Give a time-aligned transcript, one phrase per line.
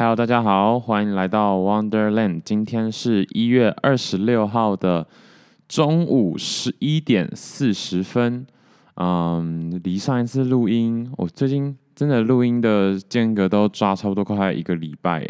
[0.00, 2.40] Hello，大家好，欢迎来到 Wonderland。
[2.42, 5.06] 今天是一月二十六号的
[5.68, 8.46] 中午十一点四十分。
[8.94, 15.28] 嗯，离上一次录音，我最近真的录音的间隔都抓差不多快一个礼拜，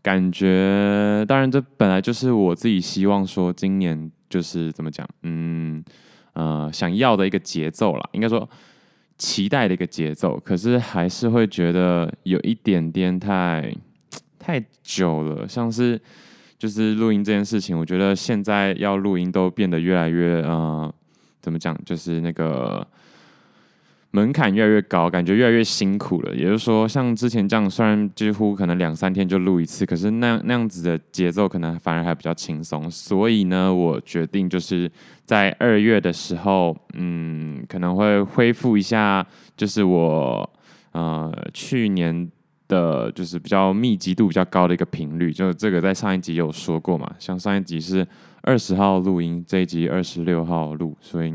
[0.00, 5.84] 感觉当然这本来就是我自己希望说今年就是怎么讲，嗯
[6.32, 8.48] 呃想要的一个节奏啦，应该说。
[9.18, 13.74] 期待的一个节奏，可是还是会觉得有一点点太
[14.48, 16.00] 太久了，像是
[16.56, 20.90] 就是录音这件事情，我觉得现在要录音都变得越来越呃，
[21.42, 22.86] 怎么讲，就是那个。
[24.10, 26.34] 门槛越来越高，感觉越来越辛苦了。
[26.34, 32.90] 也就是说，像之前这样，虽然几乎可能两三天就录一次，可是那那样子的节奏可能反而还比较轻松。
[32.90, 34.90] 所以呢，我决定就是
[35.26, 39.24] 在二月的时候，嗯，可能会恢复一下，
[39.58, 40.50] 就是我
[40.92, 42.26] 呃去年
[42.68, 45.32] 的，就是比较密集度比较高的一个频率。
[45.32, 48.06] 就这个在上一集有说过嘛，像上一集是
[48.42, 51.34] 二十号录音，这一集二十六号录，所以。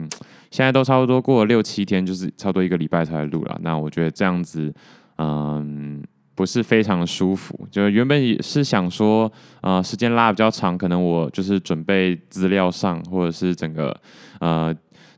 [0.52, 3.60] 现在都差不多过了六七天，就是差不多一个礼拜才录了。
[3.64, 4.72] 那我觉得这样子，
[5.18, 6.00] 嗯，
[6.36, 7.60] 不是非常舒服。
[7.72, 9.32] 就原本也是想说，
[9.62, 14.00] 呃，时间拉比较长，可能我就是准备资料上，或者是整个
[14.42, 14.72] 呃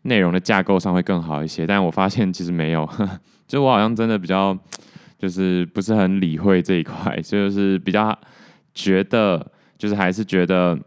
[0.04, 1.68] 内容的架构上会更好一些。
[1.68, 2.90] 但我发现其实没有，
[3.46, 4.58] 就我好像真的比较
[5.26, 8.16] 就是不是很理会这一块， 就是比较
[8.76, 9.44] 觉得
[9.76, 10.78] 就是还是觉得，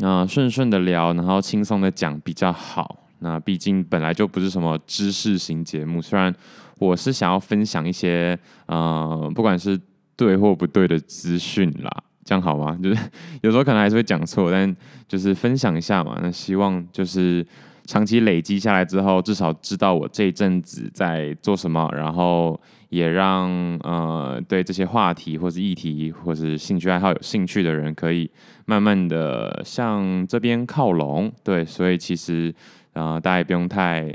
[0.00, 3.04] 嗯、顺顺的聊，然后轻松的讲比较好。
[3.20, 6.34] 那毕竟本来就不是什么知识型节目，虽然
[6.80, 9.80] 我是想要分享一些，呃，不管是
[10.16, 12.76] 对或不对的资讯啦，这样好吗？
[12.82, 13.00] 就是
[13.42, 16.18] 有时候可能还是会讲错，但就是分享一下嘛。
[16.20, 17.46] 那希望就是
[17.84, 23.50] 长期累积下来之后，至少知道我这一阵子在做什么，然后也让
[23.82, 28.30] 呃对这些话题或是议题或是兴趣爱好有兴趣的人，可以
[28.64, 31.32] 慢慢的向这边靠拢。
[31.42, 32.54] 对，所以其实。
[32.98, 34.10] 呃，大家也不用太，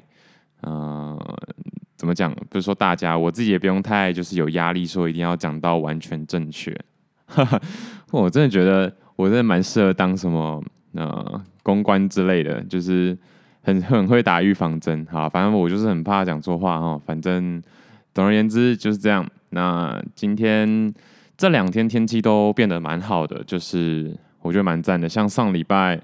[0.61, 1.15] 呃，
[1.95, 2.33] 怎么讲？
[2.49, 6.75] 不是说大家，我自己也不用太，就是有压力，说一定要讲到完全正确。
[8.09, 10.59] 我真的觉得，我真的蛮适合当什么
[10.95, 13.15] 呃公关之类的，就是
[13.61, 15.05] 很很会打预防针。
[15.11, 16.99] 好，反正我就是很怕讲错话哈。
[17.05, 17.61] 反正
[18.13, 19.29] 总而言之就是这样。
[19.49, 20.93] 那今天
[21.37, 25.09] 这两天天气都变得蛮好的，就是我觉得蛮赞的。
[25.09, 26.01] 像上礼拜。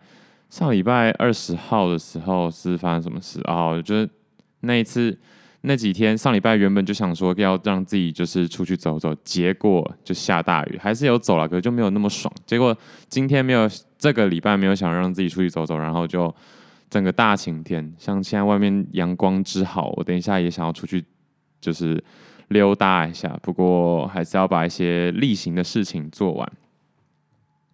[0.50, 3.54] 上礼拜二十号的时候是发生什么事啊？
[3.54, 4.10] 哦，就是
[4.62, 5.20] 那一次
[5.60, 12.34] 那几天，上礼拜原本就想说要让自己就是出去走走，结果就下大雨，还是有走了，可是就没有那么爽。
[12.46, 12.74] 结果
[13.10, 16.34] 今天没有这个礼拜没有想让自己出去走走，然后就
[16.90, 21.04] 整个大晴天，像现在外面阳光之好，我等一下也想要出去
[21.60, 22.04] 就是
[22.50, 26.52] 溜达一下，不过还是要把一些例行的事情做完。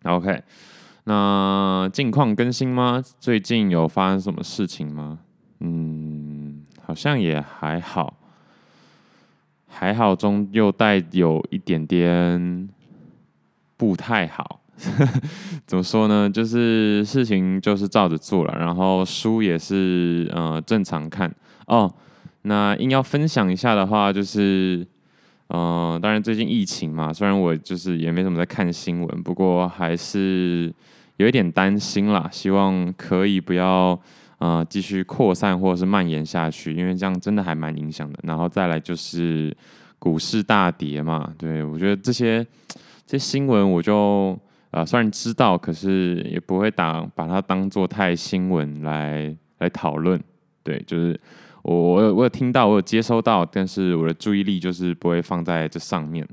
[0.03, 0.43] OK。
[1.05, 3.03] 那近况更新吗？
[3.19, 5.19] 最近有发生什么事情吗？
[5.59, 8.15] 嗯，好像也还好，
[9.67, 12.69] 还好中又带有一点点
[13.75, 14.61] 不太好。
[15.67, 16.29] 怎么说呢？
[16.29, 21.33] 就是事情就是照着做了，然后书也是呃正常看
[21.67, 21.93] 哦。
[22.43, 24.87] 那硬要分享一下的话，就是
[25.49, 30.73] 嗯、当然最近疫情嘛，虽然我就是也没怎么在看新闻，不过还是。
[31.17, 33.97] 有一点担心啦，希望可以不要
[34.39, 38.19] 呃继续扩散或者是蔓延下去，因为这样真的还蛮影响的。
[38.23, 39.55] 然后再来就是
[39.99, 42.43] 股市大跌嘛，对，我觉得这些
[43.05, 44.37] 这些新闻我就
[44.71, 50.19] 呃虽然知道，可是也不会当把它当做太新闻来来讨论。
[50.63, 51.17] 对，就是
[51.63, 56.27] 我我有我有听到，我有接收到，但是我的注意力就是不会放在这上面。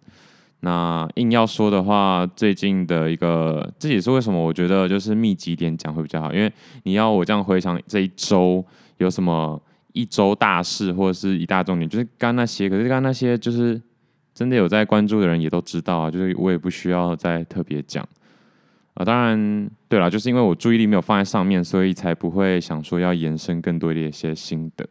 [0.63, 6.53] 那硬要说的话，最近的一个，这也是为什么我觉得就是密集点讲会比较好，因为
[6.83, 8.63] 你要我这样回想这一周
[8.99, 9.59] 有什么
[9.95, 13.81] 一周大事或者是一大重点，就是刚那些，可是刚刚那些就是
[14.35, 18.07] 真的有在关注的人也都知道啊，就是我也不需要再特别讲
[18.93, 19.03] 啊。
[19.03, 24.87] 当然，对了，就是因为我注意力没有放在上面，所以才不会想说要延伸更多的一些心得。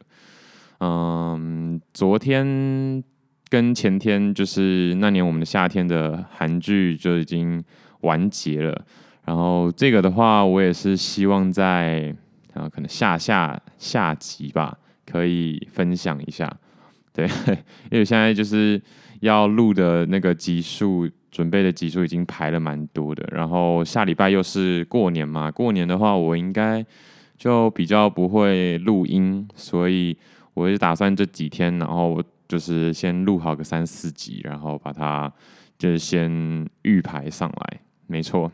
[0.79, 3.03] 嗯，昨天。
[3.51, 7.59] 跟前天就是那年我们的夏天的韩剧就已经
[8.01, 8.85] 完结了，
[9.25, 12.15] 然后这个的话，我也是希望在
[12.53, 16.47] 啊可能下下下集吧，可以分享一下。
[17.11, 17.27] 对，
[17.89, 18.79] 因为现在就是
[19.21, 26.85] 要录的那个集数，准备的集数已经排了蛮多的，然后下礼拜又是过年嘛，过年的话我应该
[27.35, 30.15] 就比较不会录音，所以
[30.59, 32.21] 我就打算这几天，然后。
[32.49, 35.31] 就是先录好个三四集，然后把它
[35.77, 38.51] 就是先预排上来，没错。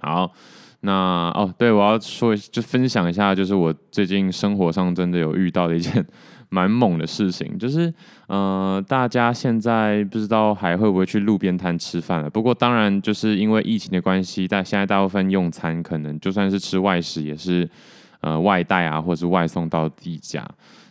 [0.00, 0.32] 好，
[0.80, 6.04] 那哦，对，我要说就分享一下，就是我最近生活上真的有遇到的一件
[6.50, 7.94] 蛮猛的事情，就是
[8.26, 12.28] 呃，大家现在不知道还会不会去路边摊吃饭了？
[12.28, 17.70] 不过当然，就是因为疫情的关系，但现在大部分用餐可能就算是吃外食，也是
[18.22, 20.44] 呃外带啊，或者是外送到自家。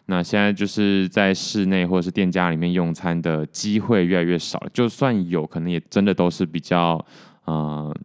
[0.07, 7.03] 那现在就是在室内或者是店家里面用餐的机会越来越少了，就算有可能也真的都是比较
[7.45, 7.95] 呃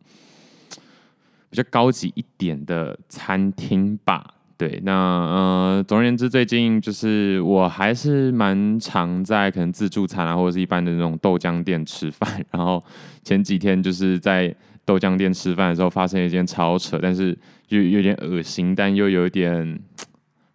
[1.51, 4.35] 比较高级一点的餐厅吧。
[4.57, 12.41] 对，那呃总而言之，最近就是我还是蛮常在可能自助餐啊，或者是一般的那种豆浆店吃饭。
[12.53, 12.83] 然后
[13.25, 14.55] 前几天就是在
[14.85, 19.81] 豆浆店吃饭的时候，发生一件超扯，但是就有点恶心，但又有点。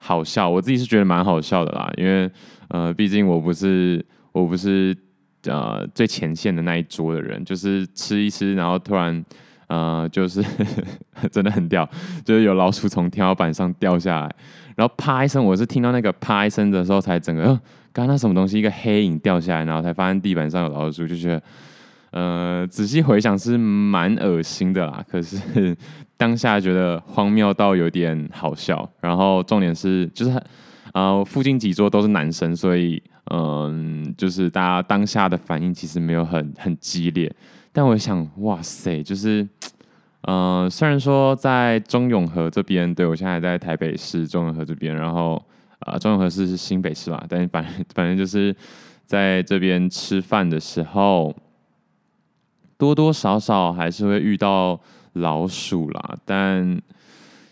[0.03, 2.27] 好笑，我自己是觉得蛮好笑的啦，因为
[2.69, 4.97] 呃，毕竟我不是我不是
[5.45, 9.23] 呃最前线的那一桌的人，就是吃一吃，然后突然
[9.67, 10.43] 呃就是
[11.31, 11.87] 真的很屌，
[12.25, 14.35] 就是有老鼠从天花板上掉下来，
[14.75, 17.47] 然后啪一声，我是听到那个啪一声的时候才整个，呃，
[17.93, 21.41] 刚刚那什么东西，一个黑影掉下来，然后才发现地板上有老鼠，就觉得。
[22.11, 25.75] 呃，仔细回想是蛮恶心的啦，可是
[26.17, 28.87] 当下觉得荒谬到有点好笑。
[28.99, 30.43] 然后重点是，就是
[30.93, 37.33] 呃，附近几桌都是男生，所以嗯、就是大家当下的反应其实没有很很激烈。
[37.71, 39.47] 但我想，哇塞，就是
[40.23, 45.35] 呃，虽然说在中永和这边，对，我现在还在台北市中永和这边，然后
[45.79, 47.65] 啊、呃，中永和市是新北市啦，但是反
[47.95, 48.53] 反正就是
[49.05, 51.33] 在这边吃饭的时候。
[52.81, 54.81] 多多少少还是会遇到
[55.13, 56.81] 老鼠啦，但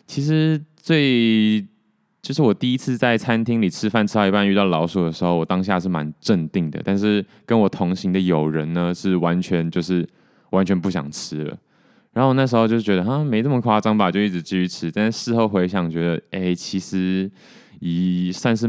[0.08, 1.62] 其实最
[2.20, 6.82] 就是我第一次在餐厅里吃饭吃到一半遇到老鼠的时候，我当下是蛮镇定的。
[6.84, 10.08] 但是跟我同行的友人呢，是完全就是
[10.50, 11.56] 完全不想吃了。
[12.12, 14.92] 然后那时候就觉得啊，没这么夸张吧，就一直继续吃。
[14.92, 17.30] 但是事后回想，觉得哎、其实
[17.82, 18.68] 已算是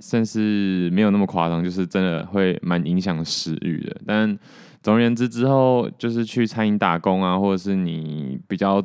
[0.00, 3.94] 算是没有那么夸张，就是真的会蛮影响食欲的。
[4.06, 4.38] 但
[4.86, 8.80] 总而言之，之后就是去餐饮打工啊，或者是你比较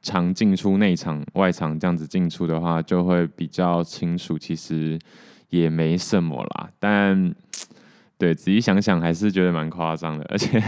[0.00, 4.38] 常进出内场、外场这样子进出的话，就会比较清楚。
[4.38, 4.98] 其实
[5.50, 7.34] 也没什么啦，但
[8.16, 10.24] 对仔细想想，还是觉得蛮夸张的。
[10.32, 10.58] 而且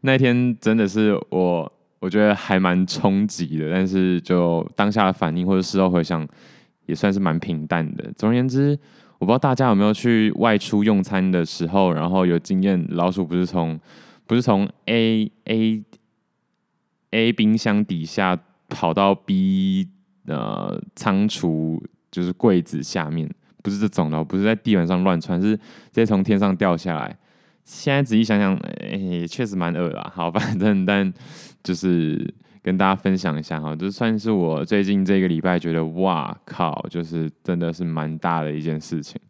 [0.00, 3.70] 那天真的是我，我觉得还蛮冲击的。
[3.70, 6.26] 但是就当下的反应或者事后回想，
[6.86, 8.12] 也算是蛮平淡的。
[8.16, 8.76] 总而言之。
[9.18, 13.78] 我不知道大家有没有去外出用餐的时候，然后有经验，老鼠不是从
[14.26, 15.84] 不是从 A A
[17.10, 19.88] A 冰箱底下跑到 B
[20.26, 23.28] 呃仓储，就是柜子下面，
[23.62, 27.16] 不是这种的，不是在地板上乱窜，是直接从天上掉下来。
[27.64, 30.12] 现在仔细想想，哎、欸，确实蛮恶啦。
[30.14, 31.12] 好，反正但
[31.62, 32.34] 就是。
[32.66, 39.20] 跟大家分享一下哈，这算是我最近这个礼拜觉得哇靠，就是真的是蛮大的一件事情。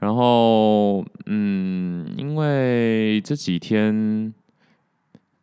[0.00, 4.34] 然后嗯，因为这几天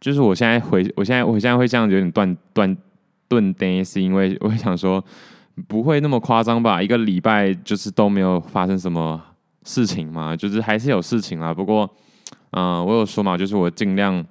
[0.02, 2.78] 就是我现在回，我现在我现在会这样有点断断
[3.30, 5.02] 顿呆，是因为我想说
[5.70, 6.84] 不会那么夸张吧？
[6.84, 9.24] 一个礼拜就是都没有发生什么
[9.64, 11.54] 事情嘛，就是还是有事情啦。
[11.54, 11.90] 不过
[12.50, 14.22] 嗯、我有说嘛，就是我尽量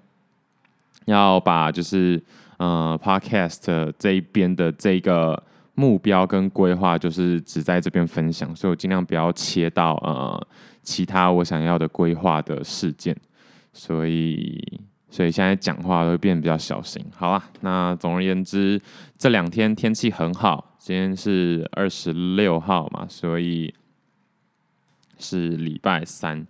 [1.07, 2.23] 要把就是。
[2.61, 5.43] 呃，Podcast 这一边的这个
[5.77, 10.47] 目标跟规划，就是只在这边分享，所以我尽量不要切到呃
[10.83, 13.17] 其他我想要的规划的事件，
[13.73, 17.03] 所以所以现在讲话都会变得比较小心。
[17.17, 18.79] 好啊，那总而言之，
[19.17, 23.73] 这两天天气很好，今天是二十六号嘛，所以
[25.19, 26.47] 是礼拜三、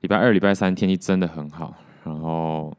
[0.00, 2.76] 礼拜二、礼拜三天气真的很好，然后。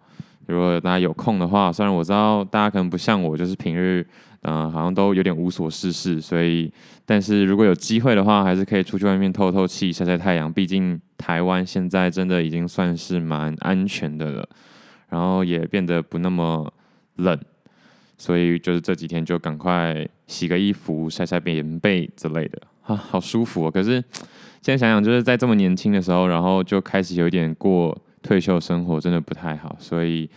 [0.49, 4.03] 如果大家有空的话，虽然我知道大家可能不像我，就是平日，
[4.41, 6.73] 嗯、呃，好像都有点无所事事，所以，
[7.05, 10.51] 但是如果有机会的话，还是可以出去外面透透气、晒晒太阳。
[10.51, 14.49] 毕竟台湾现在真的已经算是蛮安全的了，
[15.09, 16.73] 然后也变得不那么
[17.17, 17.39] 冷，
[18.17, 23.71] 所以就是这几天就赶快洗个衣服、晒晒棉被之类的， 啊，好舒服哦。
[23.71, 24.03] 可是
[24.63, 27.95] 现在想想，就是在这么年轻的时候，然后就开始有点过。
[28.21, 30.29] 退休生活真的不太好，所以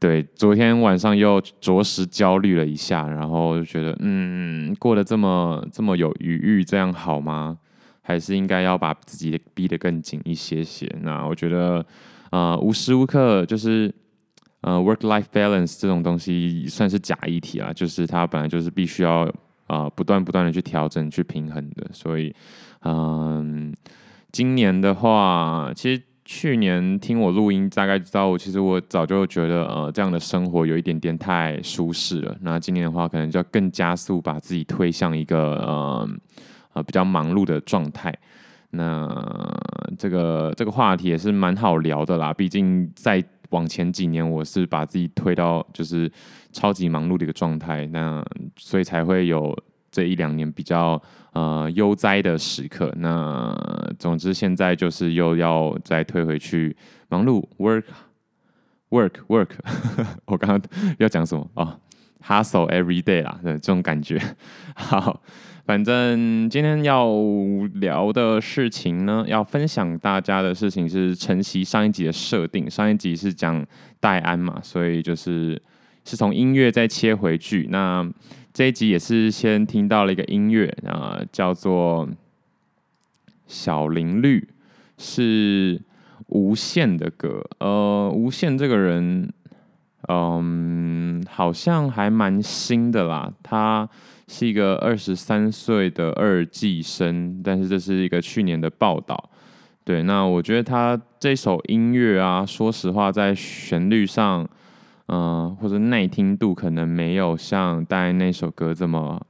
[0.00, 7.56] 对昨天晚上又着实焦虑了一下，然后就觉得，嗯，过得这么这么有余裕，这样好吗？
[8.00, 10.92] 还是应该要把自己逼得更紧一些些？
[11.02, 11.86] 那我觉得，
[12.30, 13.94] 呃，无时无刻就是，
[14.62, 19.20] 呃，work-life balance 这种东西算是假议题啊，就是它本来就是必须要
[19.68, 21.88] 啊、呃，不断不断的去调整、去平衡的。
[21.92, 22.34] 所以，
[22.80, 23.72] 嗯、
[24.32, 26.02] 今年的话，其实。
[26.24, 32.36] 去年听我录音，大概知道我其实我早就觉得呃这样的生活有一点点太舒适了。
[32.42, 36.08] 那今年的话，可能就要更加速把自己推向一个呃
[36.74, 38.16] 呃比较忙碌的状态。
[38.70, 39.06] 那
[39.98, 46.10] 这个这个话题也是蛮好聊的啦，毕竟在往前几年，我是把自己推到就是
[46.52, 48.24] 超级忙碌的一个状态，那
[48.56, 49.54] 所以才会有
[49.92, 51.00] 这一两年比较
[51.34, 52.92] 呃悠哉的时刻。
[52.96, 53.54] 那
[53.98, 56.74] 总之现在就是又要再推回去
[57.08, 57.84] 忙碌，work
[58.90, 59.50] work work。
[60.26, 61.48] 我刚刚要讲什么？
[61.54, 61.78] 哦
[62.26, 64.20] ，hustle every day 啦，对这种感觉。
[64.74, 65.22] 好。
[65.64, 67.08] 反正今天要
[67.74, 72.68] 聊的事情呢，要分享大家的事情是晨曦上一集的设定。
[72.68, 73.64] 上一集是讲
[74.00, 75.62] 戴安嘛，所以就是
[76.04, 77.68] 是从音乐再切回剧。
[77.70, 78.04] 那
[78.52, 82.06] 这一集也是先听到了一个音乐啊、叫做
[83.46, 84.40] 《小林绿》，
[84.98, 85.80] 是
[86.26, 87.42] 无限的歌。
[87.58, 89.32] 呃，无限这个人，
[90.08, 93.88] 嗯，好像还蛮新的啦，他。
[94.28, 99.28] 是一个二十三岁的二技生，但是这是一个去年的报道。
[99.84, 104.48] 对，那我觉得他这首音乐啊，说实话，在旋律上，
[105.12, 109.20] 嗯、或者耐听度可能没有像戴安那首歌这么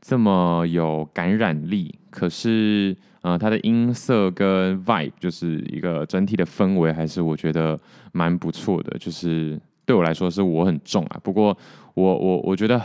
[0.00, 1.94] 这么有感染力。
[2.10, 7.78] 可是，呃，他的音色跟 vibe，就是一个整体的氛围，还是我觉得
[8.12, 8.98] 蛮不错的。
[8.98, 11.20] 就是对我来说，是我很重啊。
[11.22, 11.56] 不过
[11.94, 12.82] 我，我我觉得。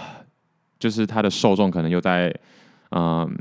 [0.79, 2.31] 就是他的受众可能又在，
[2.91, 3.35] 嗯，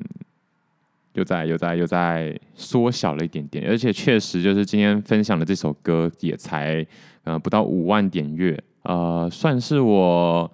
[1.12, 6.86] 又在又在又在缩小了一点点，而且确实就是今天分享的这首歌也才
[7.24, 10.50] 呃不到五万点阅，呃，算是我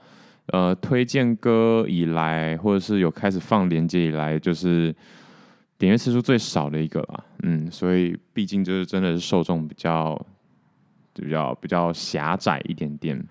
[0.46, 4.94] 呃推荐歌以来，或者是有开始放连接以来，就是
[5.78, 10.18] 点阅次数最少的一个了，嗯，所以毕竟就是真的是受众比较
[11.12, 13.22] 比较比较狭窄一点点。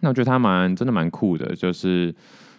[0.00, 2.14] 那我觉得他蛮真的蛮酷的，就是，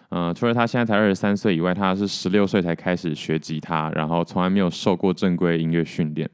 [0.10, 6.28] 呃，除了他现在才二十三岁以外，他是十六岁才开始学吉他，然后从来没有受过正规音乐训练，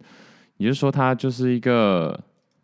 [0.57, 2.17] 也就是说，他就是一个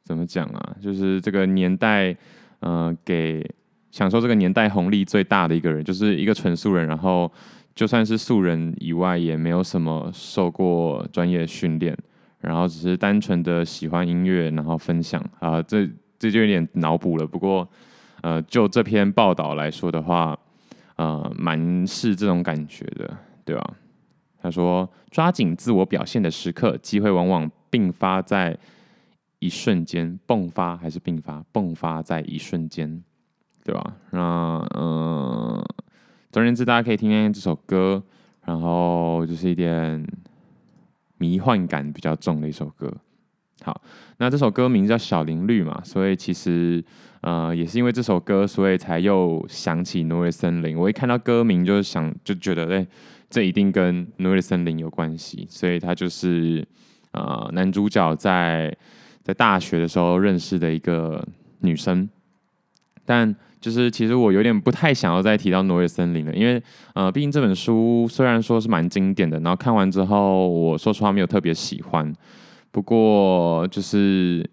[0.09, 0.75] 怎么讲啊？
[0.81, 2.17] 就是这个年代，
[2.61, 3.47] 呃，给
[3.91, 7.31] 享受这个年代红利最大的一个人，就是一个纯素人，然后
[7.75, 11.95] 就算是素人以外，也没有什么受过专业训练，
[12.39, 15.87] 然后只是单纯的喜欢音乐，然后分享啊，这
[16.17, 17.69] 这就有点脑补了，不过。
[18.21, 20.37] 呃，就这篇报道来说的话，
[20.97, 23.73] 呃，蛮是这种感觉的，对吧？
[24.41, 28.57] 他说，抓紧自我表现的时刻，机会往往并发在
[29.39, 31.43] 一瞬间，迸发还是迸发？
[31.51, 33.03] 迸发在一瞬间，
[33.63, 33.95] 对吧？
[34.11, 34.19] 那
[34.75, 35.65] 呃，
[36.31, 38.03] 总而言之，大家可以听听这首歌，
[38.45, 40.05] 然后就是一点
[41.17, 42.93] 迷幻感比较重的一首歌。
[43.63, 43.81] 好，
[44.17, 46.83] 那这首歌名叫《小林绿》嘛，所以其实。
[47.21, 50.77] 呃，也是因为这首歌，所以才又想起挪威森林。
[50.77, 52.87] 我一看到歌名，就是想就觉得，哎、
[53.29, 55.45] 这一定跟挪威森林有关系。
[55.49, 56.65] 所以他就是
[57.11, 58.73] 呃，男主角在
[59.29, 61.23] 在大学的时候认识的一个
[61.59, 62.09] 女生。
[63.05, 66.61] 但就是其实我有点不太想要再提到挪威森林了，因为
[66.93, 72.11] 呃，毕竟这本书虽然说是蛮经典的，然后看完之后，我说实话没有特别喜欢。
[72.71, 74.49] 不过就是。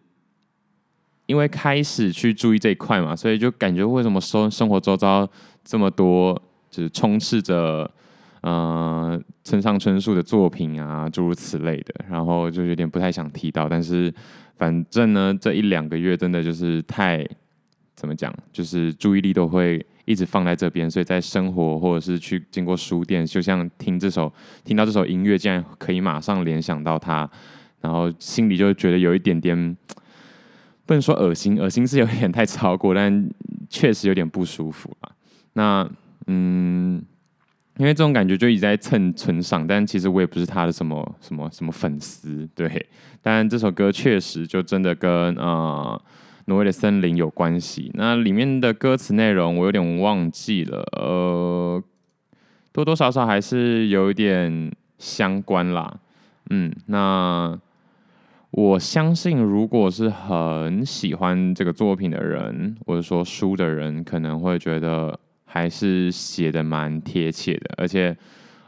[1.29, 5.29] 因为开始去注意这一块嘛，所以就感觉为什么生生活周遭
[5.65, 6.41] 这么多，
[6.71, 7.91] 就是充斥着
[8.47, 13.69] 呃村上春树的作品啊，诸如此类的，然后就有点不太想提到。
[13.69, 14.13] 但是
[14.57, 17.27] 反正呢，这一两个月真的就是太
[17.97, 27.29] 怎么讲，就是注意力都会一直放在这边，所以在生活或者是去经过书店，就像听这首听到这首音乐，竟然可以马上联想到他，
[27.81, 29.77] 然后心里就觉得有一点点。
[30.87, 33.29] 不能说恶心，恶心是有点太超过，但
[33.69, 35.11] 确实有点不舒服啊。
[35.55, 35.91] 那
[36.29, 37.03] 嗯，
[37.77, 42.87] 因为这种感觉就一直在蹭存上，但其实我也不是他的什么什么什么粉丝，对。
[43.23, 46.01] 但这首歌确实就真的跟呃
[46.47, 47.91] 挪威的森林有关系。
[47.95, 51.83] 那里面的歌词内容我有点忘记了，呃，
[52.73, 55.99] 多多少少还是有一点相关啦。
[56.51, 57.59] 嗯，那。
[58.53, 65.19] 我相信，如果是很喜欢这个作品的人，或者说书的人，可能会觉得
[65.57, 67.75] 还是写的蛮贴切的。
[67.79, 68.17] 而且，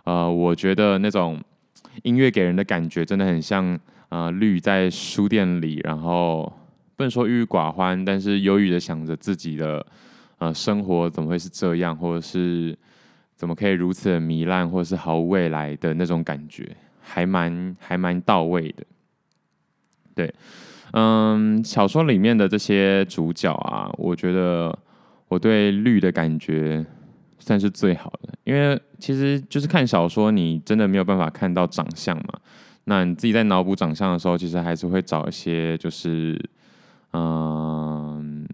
[0.05, 1.39] 呃，我觉得那种
[2.03, 3.79] 音乐给人的感觉真的很像，
[4.09, 6.51] 呃，绿在书店里，然后
[6.97, 9.85] 不能说郁郁寡欢，但是忧郁的想着自己的
[10.39, 12.77] 呃生活怎么会是这样，或者是
[13.37, 18.85] 怎么可以如此的糜烂，或者是毫无未来的那种感觉，还蛮还蛮到位的。
[20.15, 20.35] 对，
[20.93, 24.77] 嗯，小说里面的这些主角啊，我觉得
[25.29, 26.85] 我对绿的感觉
[27.39, 32.41] 算是最好的，因为其实就是看小说，你真的没有办法看到长相嘛。
[32.85, 36.41] 那你自己在脑补长相的时候，其实还是会找一些就是，
[37.13, 38.49] 嗯，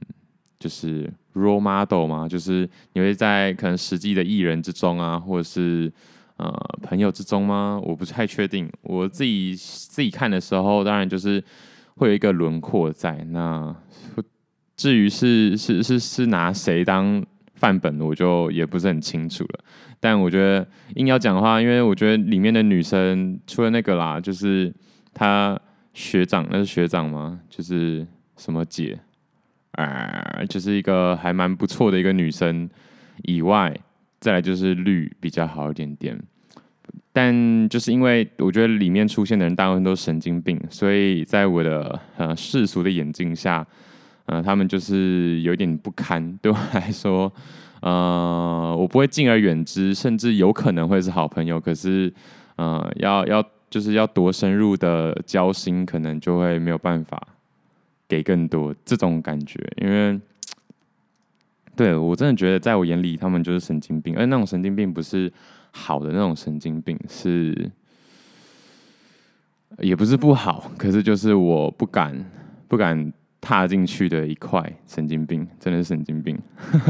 [0.58, 5.92] 就是 role model 嘛，就是你会在可能实际的艺人之中啊，或者是
[6.38, 6.52] 呃
[6.82, 7.80] 朋友之中吗？
[7.84, 8.68] 我不太确定。
[8.82, 11.42] 我自己自己看的时候，当然就是
[11.94, 13.12] 会有一个轮廓在。
[13.30, 13.74] 那
[14.76, 19.60] 至于是是是是拿谁当范本，我就也不是很清楚了。
[20.00, 20.66] 但我觉得
[20.96, 24.72] 硬要讲的话，因为我觉得里面的女生除了那个啦，就是
[25.14, 25.58] 她
[25.92, 27.40] 学长，那是学长吗？
[27.48, 28.98] 就是什么姐
[29.72, 32.68] 啊，就是一个还蛮不错的一个女生
[33.22, 33.74] 以外，
[34.20, 36.20] 再来就是绿比较好一点点。
[37.12, 43.64] 但就是因为我觉得里面出现的人大部分都神经病，所以在我的呃世俗的眼镜下，
[44.26, 47.32] 呃，他们就是有点不堪，对我来说。
[47.80, 51.60] 呃，我不会敬而远之，甚至有可能会是好朋友。
[51.60, 52.10] 可是，
[52.56, 57.20] 呃，要要就是要多深入的交心，可能就会没有办法
[58.08, 59.60] 给更多这种感觉。
[59.82, 60.18] 因为，
[61.76, 64.16] 对我真的觉得，在我眼里，他们就是神经病。
[64.16, 65.30] 而那种神经病不是
[65.70, 67.70] 好的那种神经病，是
[69.80, 72.24] 也不是不好，可是就是我不敢
[72.66, 73.12] 不敢。
[73.44, 76.40] 踏进去的一块神经病，真的是神经病。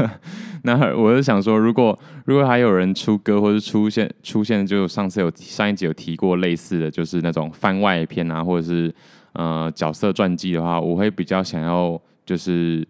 [0.63, 8.93] 那我是想说，如果如果还有人出歌，或是出现出现，就上次有上一集有提过类似的就是那种番外篇啊，或者是
[9.33, 12.87] 呃角色传记的话，我会比较想要就是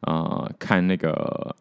[0.00, 1.54] 呃看那个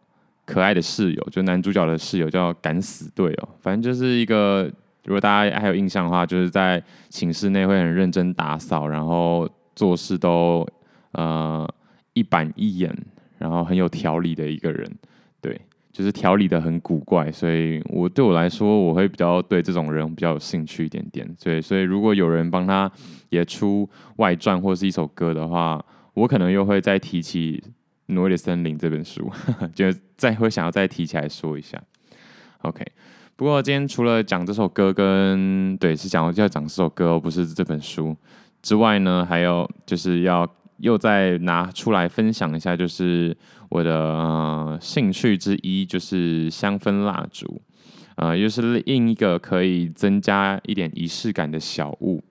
[0.46, 4.72] 可爱的室友，就男主角的室友叫敢死队哦，反正就是一个，
[5.04, 9.46] 如果大家还有印象的话，就是在寝室内会很认真打扫，然后
[9.76, 10.66] 做事都。
[11.14, 11.68] 呃，
[12.14, 12.96] 一板一眼，
[13.40, 14.90] 然后很有条理的一个人，
[15.42, 15.60] 对，
[15.92, 21.28] 就是条理的很古怪，所以我对我来说，我会比较对这种人比较有兴趣一点点。
[21.42, 22.92] 对，所以如果有人帮他
[23.30, 25.84] 也出外传或是一首歌的话，
[26.14, 27.64] 我可能又会再提起
[28.08, 29.32] 《挪威的森林》这本书，
[29.76, 29.86] 就
[30.18, 31.80] 再会想要再提起来说一下。
[32.62, 32.84] OK，
[33.36, 38.16] 不过今天除了讲这首歌跟对是讲要讲这首歌，而不是这本书
[38.62, 40.50] 之外呢，还有就是要。
[40.78, 43.36] 又再拿出来分享一下，就是
[43.70, 47.62] 我的、呃、兴趣之一，就是香氛蜡烛，
[48.16, 52.24] 呃，又是另一个可以增加一点仪式感的小物。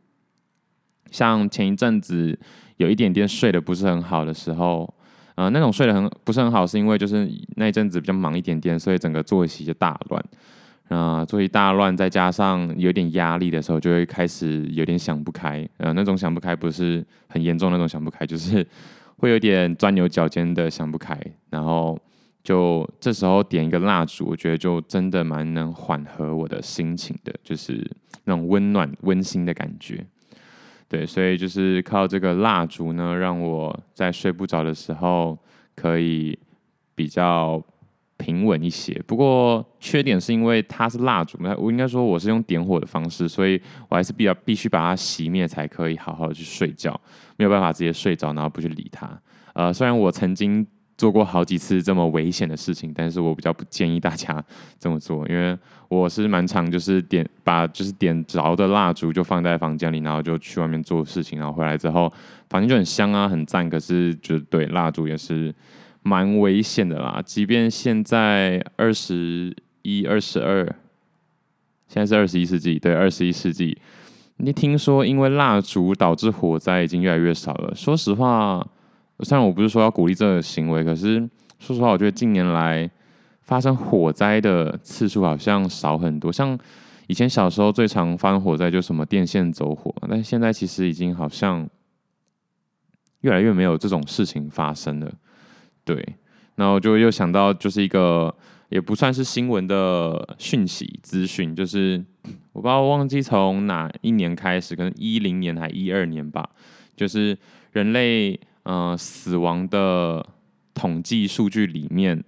[1.11, 2.39] 像前一阵子
[2.79, 4.93] 有一点点睡得不是很好的时候，
[5.35, 10.25] 呃，那种睡得很不是很好，是因为就是那一阵子比较忙一点点，所以整个作息就大乱。
[10.93, 15.69] 啊，作息大乱，再加上有点压力的时候，就会开始有点想不开。
[15.79, 18.67] 呃，那种想不开不是很严重那种想不开，就是
[19.19, 21.19] 会有点钻牛角尖的想不开。
[21.51, 21.99] 然后
[22.43, 27.85] 就这时候点一个蜡烛，我觉得就真的蛮能缓和我的心情的，就是
[28.25, 30.05] 那种温暖温馨的感觉。
[30.89, 35.39] 对，所以就是靠这个蜡烛呢，让我在睡不着的时候
[35.75, 36.39] 可以
[36.95, 37.63] 比较。
[38.23, 46.99] 平稳一些，不过缺点是因为它是蜡烛，那我应该说我是用点火的方式，所以我还是比较必须把它熄灭才可以好好的去睡觉，
[47.37, 49.11] 没有办法直接睡着，然后不去理它。
[49.55, 50.65] 呃，虽然我曾经
[50.97, 54.43] 做过好几次这么危险的事情，但是我比较不建议大家
[54.79, 55.59] 这么做，因为
[55.89, 62.11] 我是蛮常就是点把就是点着的蜡烛就放在房间里，然后就去外面做事情，然后回来之后
[62.49, 65.53] 房间就很香啊，很赞，可是就对蜡烛也是。
[66.03, 70.65] 蛮危险的啦，即便现在二十一、二十二，
[71.87, 73.79] 现在是二十一世纪，对，二十一世纪。
[74.39, 77.73] 你听说因为蜡烛导致火灾已经越来越少了？
[77.75, 78.67] 说实话，
[79.21, 81.21] 虽然我不是说要鼓励这个行为，可是
[81.61, 82.91] 说实话，我觉得近年来
[83.43, 86.33] 发生火灾的次数好像少很多。
[86.33, 86.59] 像
[87.07, 91.69] 以前小时候最常发生火灾就什么电线走火，但现在其实已经好像
[93.21, 95.13] 越来越没有这种事情发生了。
[95.85, 96.15] 对，
[96.55, 98.33] 然后就又想到，就是一个
[98.69, 102.05] 也不算是新闻的讯息资讯，就是
[102.53, 106.49] 我不知道忘记从哪一年开始，可能一零年还一二年吧，
[106.95, 107.37] 就是
[107.73, 110.25] 人类呃死亡的
[110.73, 112.23] 统计数据里面，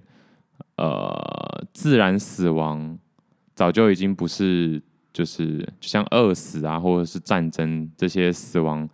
[0.77, 2.99] 呃自然死亡
[3.55, 8.89] 早就已经不是就是像饿死啊，或者是战争这些死亡，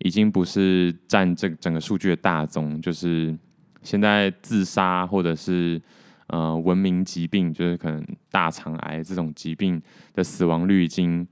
[0.00, 3.34] 已经不是占这整个数据的大宗，就是。
[3.82, 5.80] 现在自杀或者是
[6.28, 9.80] 呃文明疾病，就是可能大肠癌这种疾病
[10.14, 11.26] 的死亡率已经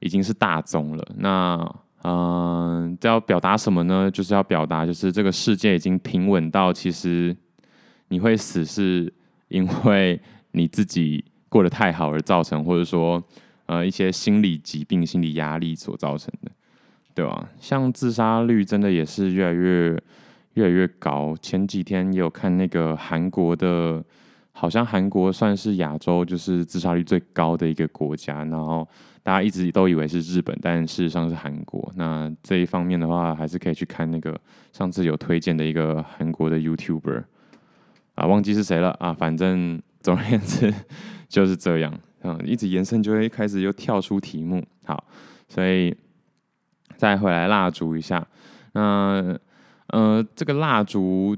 [0.00, 1.04] 已经是大宗了。
[1.16, 4.10] 那嗯，要表达什么呢？
[4.10, 7.34] 就是要表达，就是这个世界已经平稳到，其实
[8.08, 9.10] 你会死是
[9.48, 10.20] 因为
[10.50, 13.22] 你自己过得太好而造成，或者说
[13.64, 16.50] 呃一些心理疾病、心理压力所造成的，
[17.14, 17.48] 对吧？
[17.58, 19.98] 像自杀率真的也是越来越
[20.54, 21.36] 越来越高。
[21.40, 24.02] 前几天也有看那个韩国的，
[24.52, 28.88] 好像韩国算是亚洲就是自杀率最高的一个国家，然后。
[29.24, 31.90] 大家一直都以为是日本，但事实上是韩国。
[31.96, 34.38] 那这一方面的话，还是可以去看那个
[34.70, 37.24] 上次有推荐的一个韩国的 YouTuber
[38.16, 39.14] 啊，忘记是谁了啊。
[39.14, 40.70] 反正总而言之
[41.26, 41.98] 就是这样。
[42.22, 44.62] 嗯，一直延伸就会开始又跳出题目。
[44.84, 45.02] 好，
[45.48, 45.96] 所以
[46.98, 48.26] 再回来蜡烛一下。
[48.74, 49.34] 那
[49.88, 51.36] 呃，这个蜡烛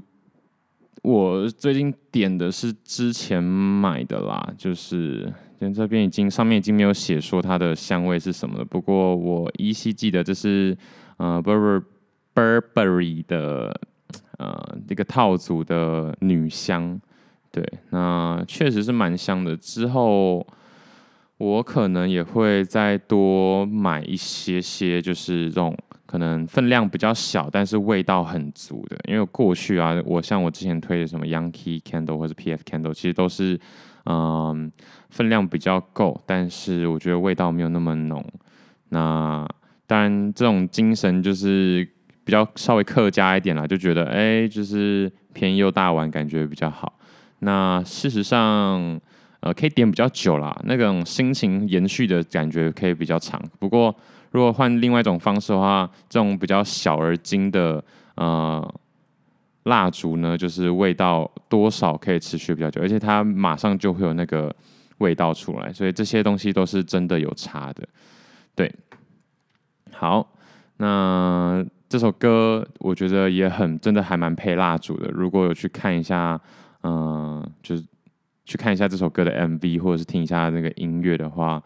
[1.03, 5.33] 我最近点的是之前买的啦，就是。
[5.73, 10.77] 这边已经上面已经没有写说它的香味是什么了，不过我依稀记得这是
[11.17, 11.81] 呃 Burberry
[12.35, 13.81] Burberry 的
[14.37, 17.01] 呃一个套组的女香，
[17.51, 19.57] 对，那确实是蛮香的。
[19.57, 20.45] 之后
[21.39, 25.75] 我可能也会再多买一些些，就是这种
[26.07, 28.97] 可能分量比较小，但是味道很足的。
[29.07, 33.59] 因为过去啊，我像我之前推的什么 Yankee Candle 或者 PF Candle，其实都是。
[34.09, 34.71] 嗯，
[35.09, 38.25] 分量比较够，但是我觉得味道没有那么浓。
[38.87, 39.45] 那
[39.85, 41.85] 当然，这种精神就是
[42.23, 46.97] 比较稍微客家一点啦，就觉得哎、就是便宜又大碗，感觉比较好。
[47.39, 48.97] 那事实上，
[49.41, 53.37] 呃，可以点比较久啦，那种心情延续的感觉可以比较长。
[53.59, 53.93] 不过，
[54.37, 57.83] 如果换另外一种方式的话，这种比较小而精的，
[58.15, 58.73] 呃。
[59.63, 64.55] 蜡烛呢，就是味道多少可以持续比较久，而且它马上就会有那个
[64.99, 67.85] 味道出来，所以这些东西都是真的有差的。
[68.55, 68.73] 对，
[69.91, 70.25] 好，
[70.77, 75.09] 那这首歌我觉得也很真的还蛮配蜡烛的。
[75.11, 76.39] 如果有去看一下，
[76.83, 77.83] 嗯、就是
[78.45, 81.61] 去看一下这首歌的 MV，或者是听一下那个音乐的话，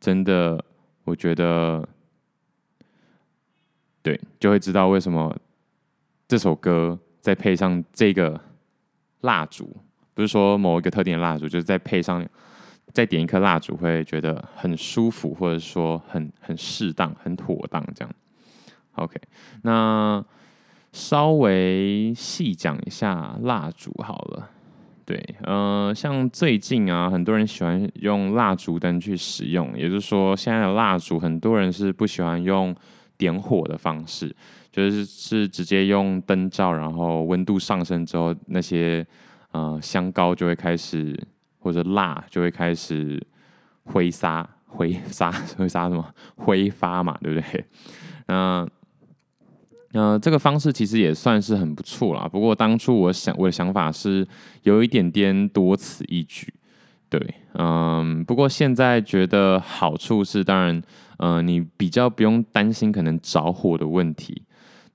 [0.00, 0.60] 真的
[1.04, 1.88] 我觉得，
[4.06, 5.36] 对，就会知道为什么
[6.28, 6.96] 这首歌。
[7.20, 8.40] 再配上这个
[9.22, 9.68] 蜡烛，
[10.14, 12.24] 不是说某一个特定的蜡烛，就是再配上
[12.92, 18.14] 再点一颗蜡烛，会觉得很舒服，或者说很很适当、很妥当这样。
[18.94, 19.20] OK，
[19.62, 20.24] 那
[20.92, 24.48] 稍微细讲一下蜡烛好了。
[25.04, 32.72] 对，呃，像最近啊，很多人喜欢用蜡烛灯去使用，也就是说，现在的蜡烛很多人是不喜欢用
[33.16, 34.34] 点火的方式。
[34.72, 39.06] 就是是直接用灯罩，然后温度上升之后，那些
[39.52, 41.18] 呃香膏就会开始，
[41.58, 43.18] 或者蜡就会开始
[43.84, 47.64] 挥洒、挥洒、挥洒什么挥发嘛，对不对？
[48.28, 48.68] 那
[49.92, 52.28] 呃这个方式其实也算是很不错啦。
[52.28, 54.28] 不过当初我想我的想法是
[54.64, 56.52] 有一点点多此一举，
[57.08, 57.18] 对，
[57.54, 58.22] 嗯。
[58.26, 60.82] 不过现在觉得好处是，当然，
[61.18, 64.42] 呃，你比较不用担心可能着火的问题。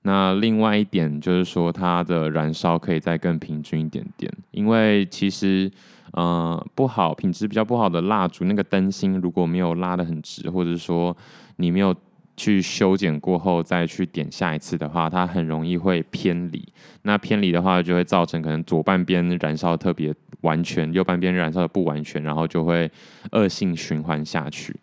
[0.02, 5.70] 那另外一点就是说，它的燃烧可以再更平均一点点，因为其实，
[6.12, 11.16] 呃，不好品质比较不好的蜡烛，那个灯芯如果没有拉得很直，或者说
[11.56, 11.94] 你没有
[12.36, 16.66] 去修剪过后再去点下一次的话，它很容易会偏离。
[17.02, 22.90] 那偏离的话，就会造成可能左半边燃烧特别完全，右半边燃烧的不完全，然后就会
[23.30, 24.74] 恶性循环下去。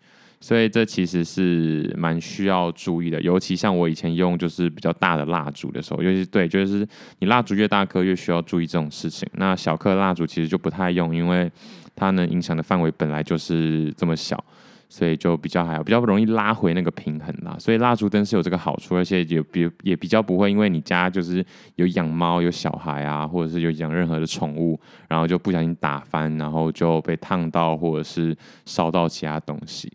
[0.41, 6.88] 所以这其实是蛮需要注意的，尤其像我以前用就是比较大的蜡烛的时候，尤其对，就是
[7.19, 9.28] 你蜡烛越大颗越需要注意这种事情。
[9.34, 11.52] 那小颗蜡烛其实就不太用，因为
[11.93, 14.41] 它能影响的范围本来就是这么小，
[14.88, 17.58] 所以就比较还好，比较不容易拉回那个平衡啦。
[17.60, 28.34] 所以蜡烛灯是有这个好处，而且也比也比较不会因为你家就是有养猫、有小孩啊，或者是有养任何的宠物，然后就不小心打翻，然后就被烫到或者是
[28.65, 29.91] 烧到其他东西。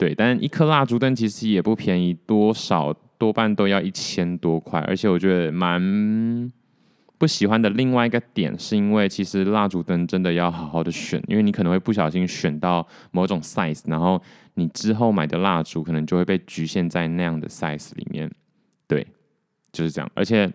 [0.00, 4.80] 对，但一颗蜡烛灯其实也不便宜，多少多半都要一千多块。
[4.88, 6.50] 而且我觉得蛮
[7.18, 14.18] 不喜欢的另外一个点，是因为其实蜡烛灯真的要好好的选，因为你可能会不小心选到某种 size，然后
[14.54, 18.30] 你之后买的蜡烛可能就会被局限在那样的 size 里面。
[18.86, 19.06] 对，
[19.70, 20.10] 就是这样。
[20.14, 20.50] 而且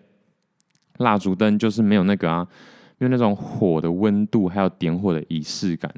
[0.96, 2.44] 蜡烛灯就是没有那个啊，
[2.98, 5.88] 没有那种火的温度，还有点火的仪式感。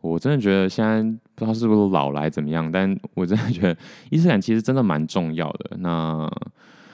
[0.00, 1.02] 我真的觉得现在
[1.34, 3.76] 不知道是不是老来怎么样，但我真的觉得
[4.10, 5.76] 仪式感其实真的蛮重要的。
[5.78, 6.30] 那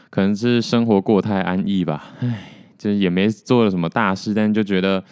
[0.08, 5.04] 可能是生活过太安逸吧，唉，就是也没做了什么大事，但就觉得，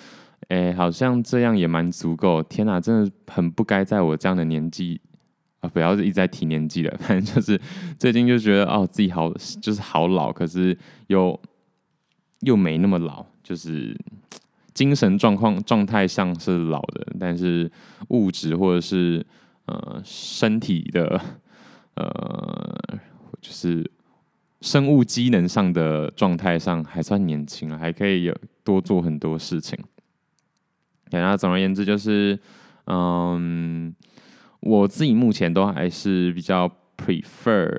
[0.49, 2.43] 哎，好像这样也蛮足够。
[2.43, 5.01] 天哪，真的很不该在我这样的年纪
[5.61, 7.61] 啊，不要一直在提年纪了， 反正就是
[7.99, 10.77] 最近就觉得哦，自己好就是好老，可是
[11.09, 11.39] 又
[12.41, 13.97] 又没那么老，就是
[14.79, 17.69] 精神状况状态上是老的，但是
[18.11, 19.27] 物质或者是
[19.67, 21.21] 呃身体的
[21.97, 22.79] 呃
[23.41, 23.91] 就是
[24.61, 29.77] 生物机能上的状态上还算年轻了，还可以有多做很多事情。
[31.11, 32.39] 然后总而言之就是
[32.87, 33.93] 嗯。
[34.61, 37.73] 我自己目前都还是比较 prefer，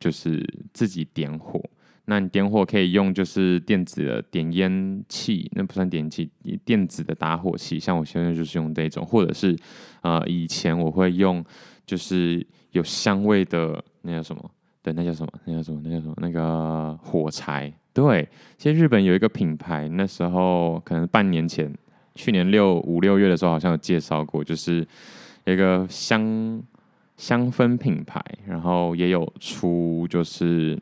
[0.00, 1.62] 就是自己点火。
[2.10, 6.28] 那你点火可以用就是电子的点烟器，那不算点烟器，
[6.64, 7.78] 电子的打火器。
[7.78, 9.56] 像我现在就是用这种，或者是
[10.02, 11.44] 呃以前我会用
[11.86, 14.50] 就是有香味的那叫什么？
[14.82, 15.32] 对，那叫什么？
[15.44, 15.80] 那叫什么？
[15.84, 16.14] 那叫什么？
[16.16, 17.72] 那个火柴。
[17.92, 21.72] 对，其实日本有一个品牌，那时候可能半年前，
[22.16, 24.86] 去年六五六月的时候好像有介绍过，就是
[25.44, 25.54] 有。
[25.54, 26.62] 一个香
[27.16, 30.80] 香氛品牌，然后也有出就是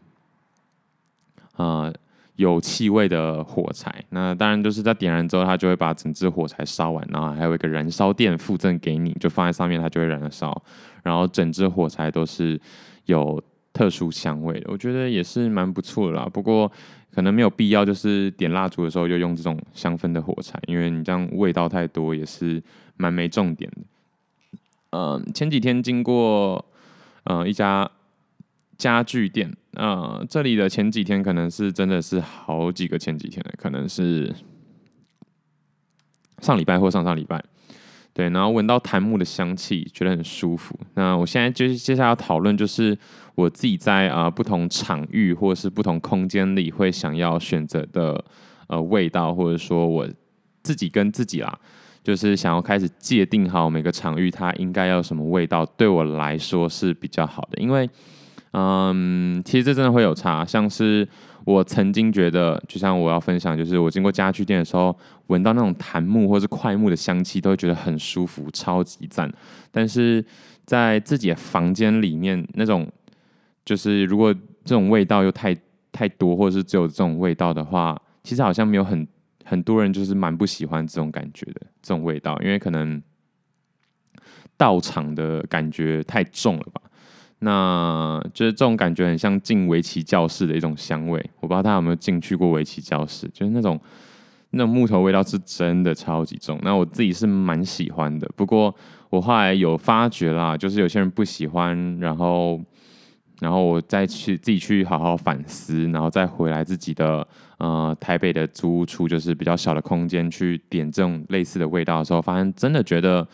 [1.59, 1.94] 呃
[2.37, 3.94] 有气味的火柴。
[4.11, 10.62] 那当然就是在点燃之后，它就会把整支火柴烧完，然后还有一个燃烧垫附赠给你，就放在上面，它就会燃烧。
[11.03, 12.61] 然后整支火柴都是
[13.07, 13.42] 有
[13.73, 16.29] 特殊香味的，我觉得也是蛮不错的啦。
[16.33, 16.71] 不过
[17.12, 22.62] 可能没有必要，就是点蜡烛的时候就用这种香氛的火柴，因为你这样味道太多也是
[22.97, 23.79] 蛮没重点的。
[24.90, 26.64] 嗯，前几天经过
[27.25, 27.88] 嗯一家
[28.79, 34.33] 家具店，呃，这里的前几天可能是真的是好几个前几天了，可能是
[36.41, 37.43] 上礼拜或上上礼拜，
[38.14, 40.79] 对，然后闻到檀木的香气，觉得很舒服。
[40.95, 42.97] 那我现在就是接下来要讨论，就是
[43.35, 48.25] 我自己在啊、呃、不同场域或者是不同空间里会想要选择的
[48.69, 50.09] 呃味道，或者说我
[50.62, 51.59] 自己跟自己啦。
[52.05, 57.61] 就是想要开始界定好每个场域它应该要什么味道，对我来说是比较好的。
[57.61, 57.91] 因为，
[58.59, 60.44] 嗯，其实这真的会有差。
[60.44, 61.07] 像是
[61.44, 64.97] 我曾经觉得，就像我要分享，就是我经过家具店的时候，
[65.29, 69.33] 闻到那种檀木或是块木的香气，都会觉得很舒服，超级赞。
[69.71, 70.25] 但是
[70.64, 72.90] 在自己的房间里面，那种
[73.64, 75.57] 就是如果这种味道又太
[75.92, 79.07] 太多，或者是只有这种味道的话，其实好像没有很。
[79.44, 83.03] 很多人就是蛮不喜欢这种感觉的，这种味道，因为可能
[84.59, 86.83] 道场的感觉太重了吧？
[87.40, 91.18] 那就是这种感觉很像进围棋教室的一种香味。
[91.40, 93.81] 我不知道大家有没有进去过围棋教室，就是那种
[94.51, 96.59] 那种木头味道是真的超级重。
[96.62, 98.74] 那我自己是蛮喜欢的，不过
[99.11, 102.61] 我后来有发觉啦，就是有些人不喜欢，然后。
[103.40, 107.24] 然后我再去自己去好好反思，然后再回来自己的
[107.59, 113.24] 呃台北的租屋处，就是比较小的空间去点这种类似的味道的时候，发现真的觉得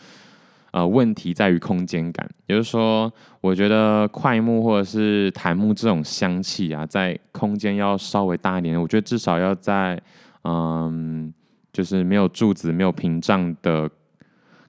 [0.75, 3.09] 呃问题在于空间感，也就是说，
[3.39, 9.97] 我觉得桧木或者是檀木这种香气啊，在空间要稍微大一点，我觉得至少要在
[10.43, 11.33] 嗯、
[11.71, 13.89] 就是没有柱子、没有屏障的。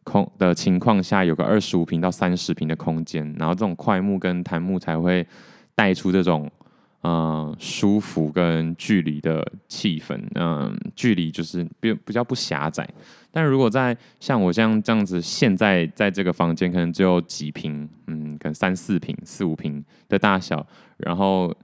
[0.08, 5.26] 空的情况下，有个二十五平到三十平的空间，然后这种桧木跟檀木才会
[5.74, 6.48] 带出这种
[7.06, 12.88] 嗯、舒服跟距离的气氛，嗯、距离就是比比较不狭窄。
[13.30, 20.66] 但如果在像我这样这样子，现在在这个房间可能只有几平，嗯，可能三四平、四五平的大小，
[20.96, 21.54] 然后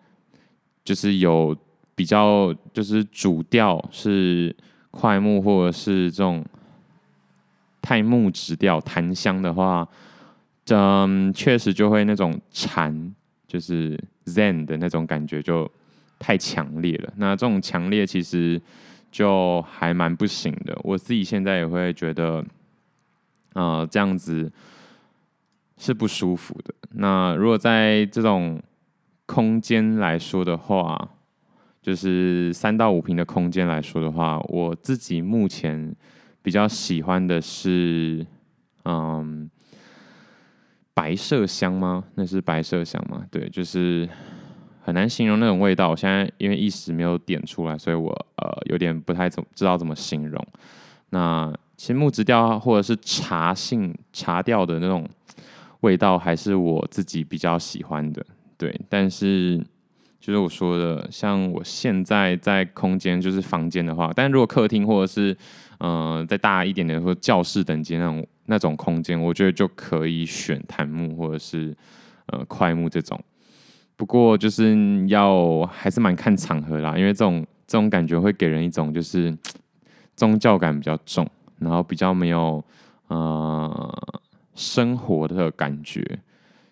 [0.85, 1.57] 就是有
[1.95, 4.55] 比较就是主调是
[4.93, 6.45] 快木或者是这种。
[7.85, 9.85] 太木质调檀香的话，
[10.69, 13.13] 嗯，确实就会那种禅，
[13.53, 15.71] 就是 Zen 的那种感觉就
[16.19, 17.13] 太强烈了。
[17.17, 18.59] 那这种强烈其实
[19.11, 20.75] 就还蛮不行的。
[20.83, 22.43] 我自己现在也会觉得，
[23.53, 24.51] 呃，这样子
[25.77, 26.73] 是不舒服的。
[26.93, 28.63] 那如果在这种
[29.27, 31.11] 空间来说的话，
[31.83, 35.95] 就是三到五平的空间来说的话，我自己目前。
[36.45, 38.27] 比较喜欢的是，
[38.85, 39.49] 嗯，
[40.95, 42.05] 白麝香吗？
[42.15, 43.25] 那是白麝香吗？
[43.31, 44.09] 对，就是
[44.83, 45.89] 很难形容那种味道。
[45.91, 50.47] 我现在因为一时没有点出来，所以我呃有点不太怎知道怎么形容。
[51.11, 55.09] 那其实木质调或者是茶性茶调的那种
[55.81, 58.25] 味道，还是我自己比较喜欢的。
[58.57, 59.59] 对，但是
[60.21, 65.37] 就是我说的，像我现在在空间就是房间的话，但如果客厅或者是、
[65.83, 71.77] 呃，再大一点点，或教室等级那种那种空间，我觉得就可以选檀木或者是
[72.27, 73.21] 呃快木这种。
[73.97, 74.77] 不过就是
[75.09, 79.37] 要还是蛮看场合啦，因为这种这种感觉会给人一种就是
[80.15, 82.65] 宗教感比较重，然后比较没有
[83.09, 84.19] 呃
[84.55, 86.01] 生活的感觉，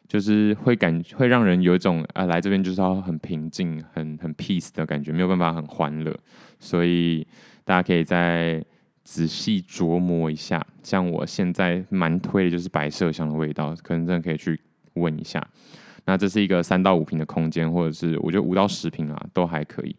[0.06, 6.16] 就是会感会让人有一种啊，来这边就是要很平静、很很 peace 的感觉，没有办法很欢乐。
[6.60, 7.26] 所以
[7.64, 8.64] 大家可以在
[9.10, 10.64] 仔细琢磨一下。
[10.84, 14.60] 像我现在蛮推的就是白麝香的味道，可能真的可以去
[14.92, 15.44] 闻一下。
[16.04, 19.96] 那这是一个三到五坪的空间，或者是我觉得五到十坪啊都还可以。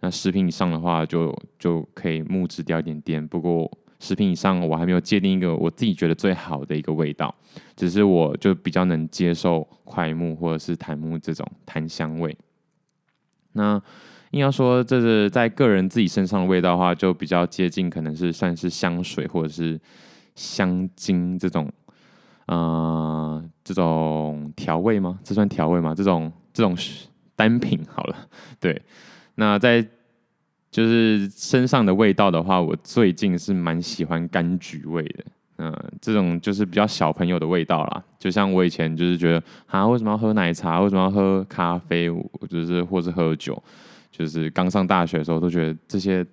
[0.00, 3.26] 那十坪以上的话就，就可以木质调一点点。
[3.26, 7.34] 不过十坪以上，我还没有界定一个我自己觉得最好的一个味道，
[7.74, 12.36] 只是我就比较能接受桧木或者是檀木这种檀香味。
[13.52, 13.82] 那
[14.30, 19.80] 硬要说这是在个人自己身上的味道的话，就比较接近，可能是算是香水或者是
[20.34, 21.70] 香精这种。
[22.46, 25.20] 呃，这种调味吗？
[25.22, 25.94] 这算调味吗？
[25.94, 26.76] 这种这种
[27.36, 28.16] 单品好了，
[28.58, 28.82] 对。
[29.36, 29.80] 那在
[30.68, 35.24] 就是身上的味道的话，我最近是蛮喜欢柑橘味的。
[35.58, 38.02] 嗯、这种就是比较小朋友的味道啦。
[38.18, 40.80] 就像我以前就是觉得啊，为什么要喝奶茶？
[40.80, 42.08] 为什么要喝咖啡？
[42.48, 43.62] 就是或是喝酒？
[44.10, 46.24] 就是刚上大学的时候都觉得这些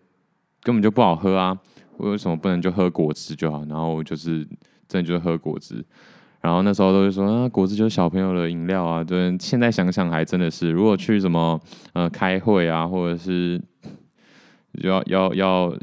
[0.61, 1.57] 根本就不好喝啊。
[1.97, 3.65] 为什么不能就喝果汁就好？
[3.65, 4.47] 然后就是。
[4.89, 5.83] 真的就是喝果汁，
[6.39, 9.03] 然后那时候都会说啊，果汁就是小朋友的饮料啊。
[9.03, 11.59] 对，现在想想还真的是，如果去什么
[11.91, 13.61] 呃开会啊，或者是
[14.75, 15.77] 要要要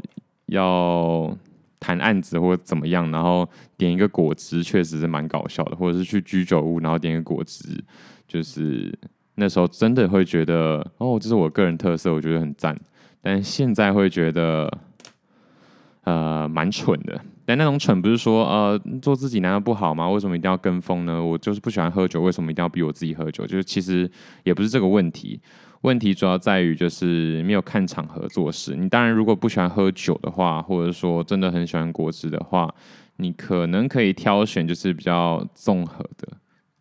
[0.47, 1.37] 要
[1.79, 5.75] 谈案子或者怎么样，然后点一个果汁，确实是蛮搞笑的。
[5.75, 7.63] 或者是去居酒屋，然后点一个果汁，
[8.27, 8.91] 就是
[9.35, 12.77] 那时候真的会觉得哦，这是我个人特色，我觉得很赞。
[13.21, 14.71] 但现在会觉得
[16.03, 17.19] 呃蛮蠢的。
[17.47, 20.09] 但那种蠢不是说呃做自己难道不好吗？
[20.09, 21.23] 为什么一定要跟风呢？
[21.23, 23.45] 我就是不喜欢喝酒，为什么一定要逼我自己喝酒？
[23.45, 24.09] 就是其实
[24.43, 25.39] 也不是这个问题，
[25.81, 28.75] 问题主要在于就是没有看场合做事。
[28.75, 32.73] 你当然如果不喜欢喝酒的话，或者说真的很喜欢果汁的话，
[33.17, 36.27] 你可能可以挑选就是比较综合的。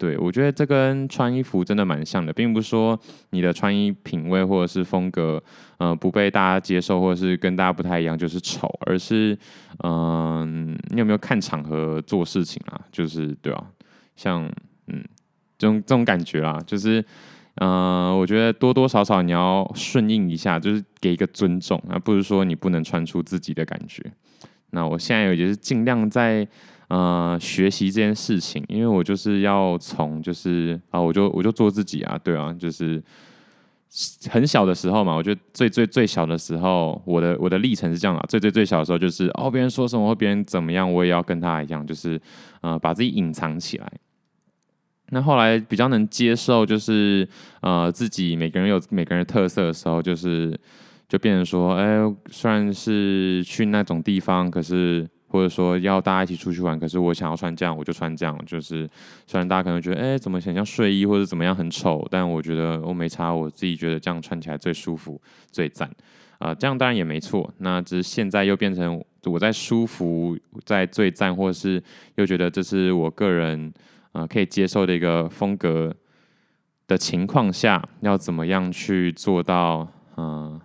[0.04, 2.98] 对，我觉得这跟穿衣服真的蛮像的，并不是说
[3.30, 5.42] 你的穿衣品味或者是风格，
[5.78, 9.34] 呃，不被大家接受，或者是跟大家不太一样就是丑，而是，
[9.82, 12.78] 嗯、你有没有看场合做事情啊？
[12.92, 13.64] 就是对啊，
[14.14, 14.44] 像
[14.88, 15.02] 嗯，
[15.56, 17.00] 这种这种感觉啦，就是，
[17.54, 24.02] 嗯、呃，我觉得多多少少你要顺应一下，就是给一个尊重，而不是说你不能穿出自己的感觉。
[24.72, 26.46] 那我现在也就是尽量在。
[26.88, 33.02] 呃，学习这件事情，因为我就是要从，就是啊，我就我就做自己啊，对啊，就是
[34.28, 42.20] 很小的时候嘛，我觉得最最最小的时候，我的我的历程是这样啊，最最最小的时候就是哦，别人说什么或别人怎么样，我也要跟他一样，就是
[42.60, 43.90] 呃，把自己隐藏起来。
[45.08, 47.26] 那后来比较能接受，就是
[47.62, 50.58] 呃，自己每个人有每个人的特色的时候，就是
[51.08, 51.98] 就变成说，哎，
[52.30, 55.08] 虽然是去那种地方，可是。
[55.34, 58.38] 或者说要大家一起出去玩，可是我想要穿这样，我就穿这样。
[58.46, 58.88] 就是
[59.26, 65.20] 虽然大家可能觉得，哎，怎么很像睡衣或者怎么样很丑，但我觉得我没差，我自己觉得这样穿起来最舒服、
[65.50, 65.90] 最赞。
[66.38, 67.52] 啊、这样当然也没错。
[67.58, 71.82] 那只是现在又变成我在舒服、在最赞，或是
[72.14, 73.74] 又觉得这是我个人
[74.12, 75.92] 啊、可以接受的一个风格
[76.86, 79.88] 的情况下，要怎么样去做到？
[80.16, 80.60] 嗯、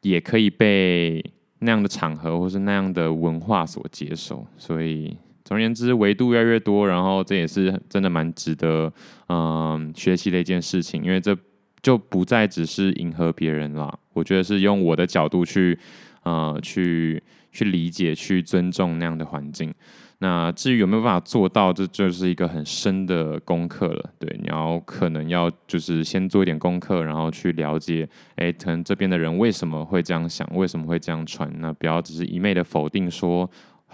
[0.00, 1.24] 也可以被。
[1.60, 8.92] 那样的场合，或是那样的文化所接受，所以总而言之，维度越来越多，然后这也是真的蛮值得
[9.28, 11.36] 嗯、学习的一件事情，因为这
[11.82, 15.78] 就不再只是迎合别人了，我觉得是用我的角度去
[16.24, 19.72] 嗯去去理解、去尊重那样的环境。
[20.20, 24.10] 那至于有没有办法做到，这就是一个很深的功课了。
[24.18, 31.48] 对，你要可能要就是先做一点功课，然后去了解，哎，可能这边的人为什么会这样想，为什么会这样穿？
[31.60, 33.48] 那不要只是一昧的否定说，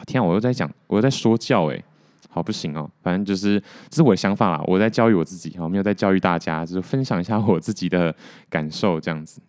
[0.07, 1.85] 天啊，我又在讲，我又在说教，哎，
[2.31, 2.91] 好不行哦。
[3.03, 3.61] 反正就是
[3.91, 8.15] 这是我的想法啦，我在教育我自己，我没有在教育大家，就是分享一下我自己的
[8.49, 9.43] 感受这样子。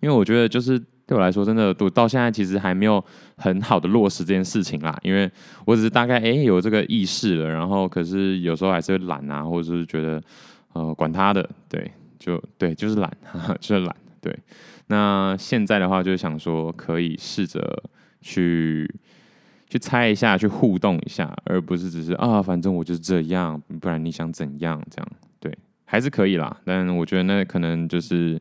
[0.00, 0.80] 因为我觉得就是。
[1.06, 3.04] 对我来说，真的，我到现在其实还没有
[3.36, 4.98] 很好的落实这件事情啦。
[5.02, 5.30] 因为
[5.66, 10.22] 我只是大概哎有这个意识了，然后可是有时候还是会懒啊，或者是觉得
[10.72, 13.16] 呃管他的，对，就对，就是懒，
[13.60, 13.94] 就是懒。
[14.22, 14.34] 对，
[14.86, 17.82] 那现在的话，就是想说可以试着
[18.22, 18.90] 去
[19.68, 24.82] 去猜一下，去互动一下，而不是只是啊，反正我就是这样，不然你想怎样？
[24.90, 26.56] 这样对，还是可以啦。
[26.64, 28.40] 但我觉得那可能就是。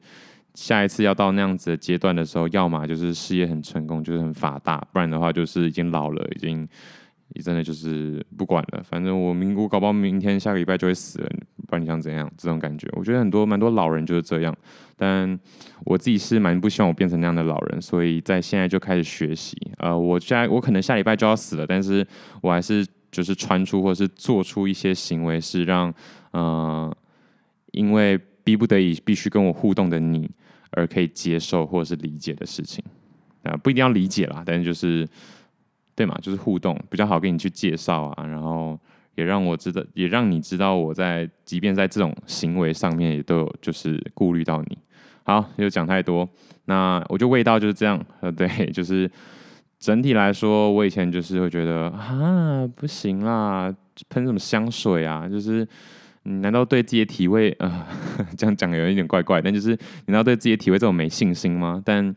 [0.54, 6.68] 下一次要到那样子的阶段的时候，要么就是事业很成功，就是很发达，不然的话就是已经老了，已经
[7.30, 8.84] 你真的就是不管了。
[8.84, 11.30] 反正我明我搞不好明天下个礼拜就会死了，
[11.68, 12.32] 不然你想怎样？
[12.38, 14.56] 这种感觉，我觉得很多蛮多老人就是这样。
[14.95, 15.38] 但
[15.86, 19.58] 我自己是蛮不希望我变成那样的老人，所以在现在就开始学习。
[19.78, 22.06] 呃，我现在我可能下礼拜就要死了，但是
[22.41, 25.89] 我还是就是穿出或是做出一些行为，是让
[26.34, 26.97] 嗯、呃，
[27.72, 30.30] 因为逼不得已必须跟我互动的你
[30.76, 32.84] 而可以接受或是理解的事情
[33.43, 35.07] 啊，不一定要理解啦，但是就是
[35.95, 38.80] 对嘛，就是互动比较好，跟你去介绍啊，然后
[39.15, 44.78] 也让我知道，也让你知道我在，即便在这种行为上面也都有就是顾虑到你。
[45.24, 46.28] 好，又讲太多，
[46.65, 49.09] 那我就味道就是这样，呃， 对，就是。
[49.80, 53.69] 整体来说，我以前就是会觉得啊，不行啦，
[54.07, 55.28] 喷什么香水啊？
[55.28, 55.67] 就是
[56.24, 61.82] 你难道对自己的体味啊、 呃，这样讲有一点怪怪，但就是你难道对自己的体味这种没信心吗？
[61.84, 62.15] 但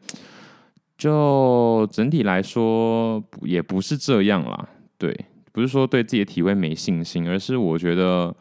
[0.97, 4.69] 就整体来说，也不是这样啦。
[4.97, 5.15] 对，
[5.53, 8.35] 不是说对自己的体味没信心，而是我觉得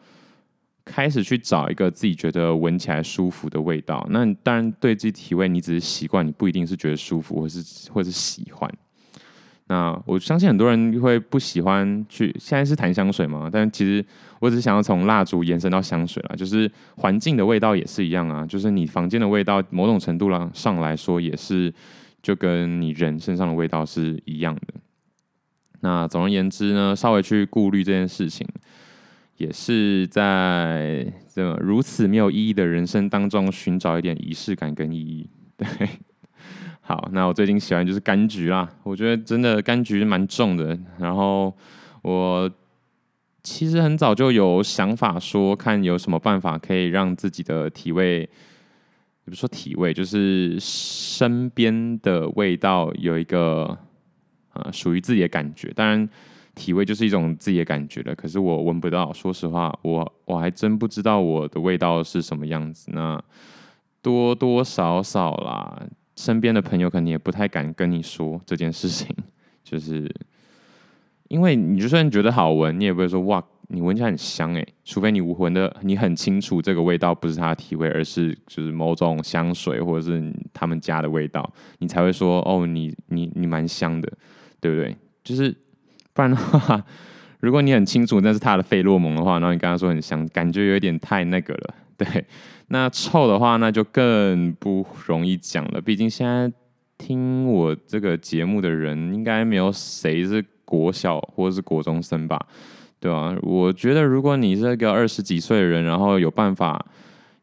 [0.84, 4.06] 开始去找一个自己觉得闻起来舒服的味道。
[4.10, 8.72] 那当然，对自己体味，你只是习惯，你不一定是觉得舒服，或是或是喜欢。
[9.68, 14.04] 那我相信很多人会不喜欢去，现在是谈香水嘛，但其实
[14.38, 21.74] 我只是想要从蜡烛延伸到香水啦，就是环境的味道也是一样啊，就是你房间的味道，某种程度上来说也是
[22.22, 24.62] 就跟你人身上的味道是一样的。
[25.80, 28.46] 那总而言之呢，稍微去顾虑这件事情，
[29.36, 35.66] 也是在这如此没有意义的人生当中寻找一点仪式感跟意义，对。
[36.88, 40.78] 好，那我最近喜欢就是柑橘啦，我觉得真的柑橘蛮重的。
[41.00, 41.52] 然后
[42.02, 42.48] 我
[43.42, 48.28] 其实很早就有想法说，看有什么办法可以让自己的体味，也
[49.24, 53.76] 不说体味，就是身边的味道有一个
[54.52, 55.72] 呃属于自己的感觉。
[55.74, 56.08] 当然，
[56.54, 58.14] 体味就是一种自己的感觉了。
[58.14, 62.92] 可是我闻不到，说实话，我我还真不知道我的味道是什么样子。
[62.92, 63.20] 那
[64.00, 65.82] 多多少少啦。
[66.16, 69.14] 身边的朋友可能也不太敢跟你说这件事情，
[69.62, 70.10] 就是
[71.28, 84.10] 因为你就算觉得好闻，你也不会说哇，你闻起来很香诶，除非你闻的你很清楚这个味道不是他的体味，而是就是某种香水或者是他们家的味道，你才会说哦，你你你蛮香的，
[84.60, 84.96] 对不对？
[85.22, 85.50] 就是
[86.12, 86.82] 不然的话，
[87.40, 92.24] 如果你很清楚那是他的费洛蒙的话，然后你跟他说很香，感觉有点太那个了，对。
[92.68, 95.80] 那臭的话，那就更不容易讲了。
[95.80, 96.52] 毕竟现在
[96.98, 102.44] 听我这个节目的人，应该没有谁是国小或是国中生吧？
[102.98, 103.36] 对吧？
[103.42, 106.84] 我觉得，如果你是个二十几岁的人，然后有办法，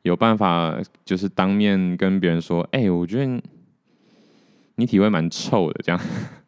[0.02, 3.42] 有办法，就是当面跟别人说：“哎、我觉得
[4.76, 6.02] 你体味蛮臭的。”这样，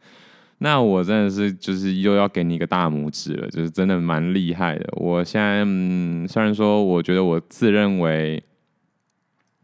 [0.58, 4.86] 那我真的是就是又要给你一个大拇指了，就是真的蛮厉害的。
[4.98, 8.44] 我现在嗯，虽然说我觉得我自认为。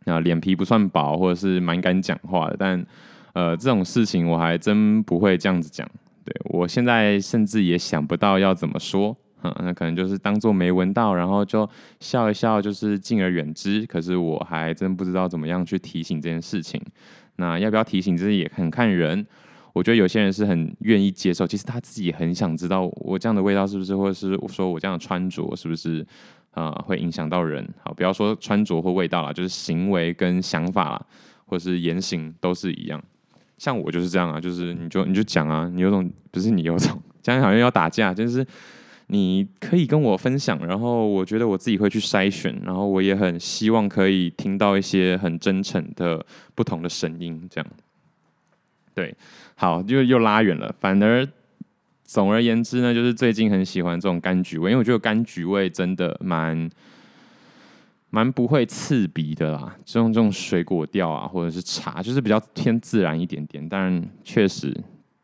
[0.06, 2.86] 啊，脸皮不算薄，或者是蛮敢讲话的，但
[3.34, 5.88] 呃，这种事情我还真不会这样子讲。
[6.26, 13.86] 对，我现在甚至也想不到要怎么说，嗯，那可能就是当做没闻到，然后就笑一笑，就是敬而远之。
[13.86, 16.82] 可是我还真不知道怎么样去提醒这件事情。
[17.38, 19.26] 那要不要提醒，这也很看人。
[19.74, 26.06] 我觉得有些人是很愿意接受，其实他自己很想知道我这样的味道是不是，或者是说我这样的穿着是不是。
[26.52, 27.68] 啊、会影响到人。
[27.84, 31.06] 好，不要说穿着或味道啦，就是行为跟想法啦，
[31.45, 33.02] 或是言行都是一样。
[33.58, 38.45] 像我就是这样啊，就是你就你就讲啊，你有种不是你有种，讲好像要打架，就是
[39.08, 46.26] 你可以跟我分享，然后我觉得我自己会去筛选，然后我也很希望可以听到一些很真诚的
[46.56, 47.68] 不同的声音，这样。
[48.93, 49.16] 对，
[49.56, 51.28] 好，就又拉远了，反而。
[52.12, 56.70] 总而言之呢，就是最近很喜欢这种柑橘味，因为我觉得柑橘味真的蛮
[58.09, 59.74] 蛮不会刺鼻的啦。
[59.86, 63.66] 这种这种水果调啊，或者是茶，就是比较偏自然一点点。
[63.70, 64.76] 当然，确实，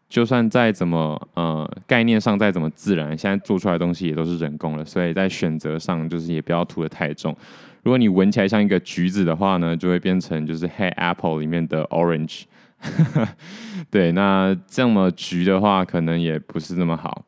[0.07, 7.35] 就算再怎么呃概念上再怎么自然，现在做出来的东西也都是人工了，所以在选择上就是也不要涂得太重。
[7.83, 12.43] 如果你闻起来像一个橘子的话呢，就会变成就是黑 apple 里面的 orange。
[13.89, 17.25] 对，那这么橘的话，可能也不是那么好。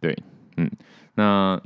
[0.00, 0.16] 对，
[0.56, 0.70] 嗯，
[1.14, 1.60] 那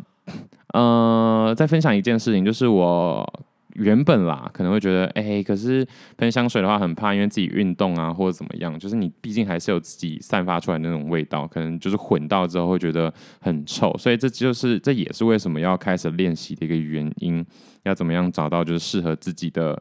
[0.73, 3.27] 呃，再分享一件事情，就是我
[3.75, 17.45] 原本啦，可能会觉得，哎、可是喷香水的话很怕，因为自己运动啊或者怎么样，就是你毕竟还是有自己散发出来那种味道，可能就是混到之后会觉得很臭，所以这就是这也是为什么要开始练习的一个原因，
[17.83, 19.81] 要怎么样找到就是适合自己的，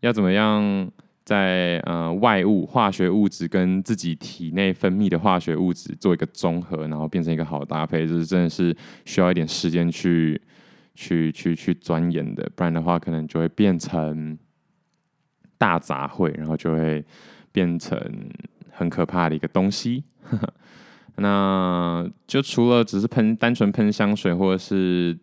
[0.00, 0.90] 要怎么样。
[1.24, 10.40] 在呃外物化学物质跟自己体内分泌的化学物质做一个综合，然后变成一个好搭配，就是真的是需要一点时间去
[10.94, 14.36] 去去去钻研的，不然的话可能就会变成
[15.56, 17.04] 大杂烩，然后就会
[17.52, 17.98] 变成
[18.70, 20.02] 很可怕的一个东西。
[21.16, 25.16] 那就除了只是喷单纯喷香水或者是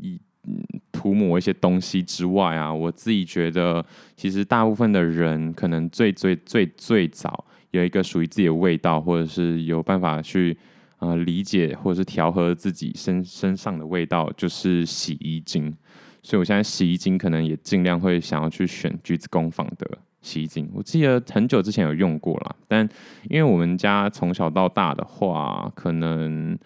[0.00, 0.62] 一嗯
[1.00, 3.82] 涂抹一些东西之外啊，我自己觉得，
[4.16, 10.54] 其实大部分的人可能最最最最早有一个属于自己的味道，或者是有办法去
[10.98, 15.74] 呃理解或者是调和自己身身上的味道，就是洗衣精。
[16.22, 19.88] 所以我现在洗衣精可能也尽量会想要去选橘子工坊的
[20.20, 20.68] 洗衣精。
[20.74, 22.86] 我记得很久之前有用过啦，但
[23.30, 26.58] 因为我们家从小到大的话，可能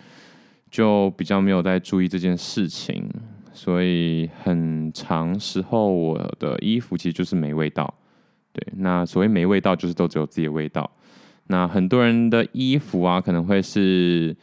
[0.73, 3.09] 就比较没有在注意这件事情。
[3.55, 7.95] 所以很长时候，我的衣服其实就是没味道。
[8.53, 10.91] 对，那所谓没味道，就是都只有自己的味道。
[11.47, 14.37] 那很多人的衣服啊，可能会是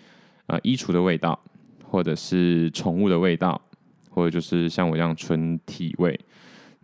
[0.48, 1.40] 呃衣橱的味道，
[1.84, 3.62] 或者是宠物的味道，
[4.10, 6.20] 或者就是像我这样纯体味。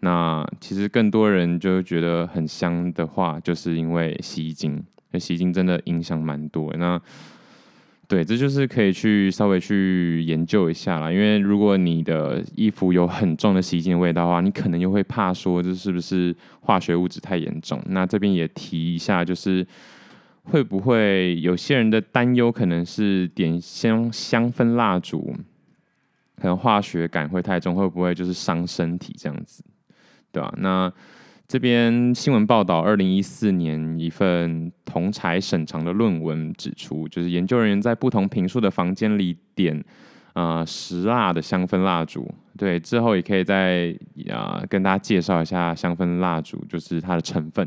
[0.01, 4.84] 那其实更多人就觉得很香的话，就是因为洗衣精。
[5.11, 6.71] 那洗衣精真的影响蛮多。
[6.78, 7.01] 那
[8.10, 11.12] 对，这就是可以去稍微去研究一下啦。
[11.12, 17.82] 因为如果你的衣服有很重的洗衣精味道的话，你可能又会怕说这是不是化学物质太严重。
[17.88, 19.68] 那这边也提一下，就是
[20.43, 25.36] 会不会有些人的担忧可能是点香香氛蜡烛，
[26.38, 29.62] 可能化学感会太重，会不会就是伤身体这样子，
[30.32, 30.53] 对吧？
[30.60, 30.89] 那
[31.48, 39.82] 这边新闻报道，二零一四年一份同侪审查的论文指出，就是研究人员在不同平数的房间里点
[40.34, 42.30] 啊石蜡的香氛蜡烛。
[42.58, 43.98] 对，之后也可以再
[44.30, 47.66] 啊跟大家介绍一下香氛蜡烛，就是它的成分。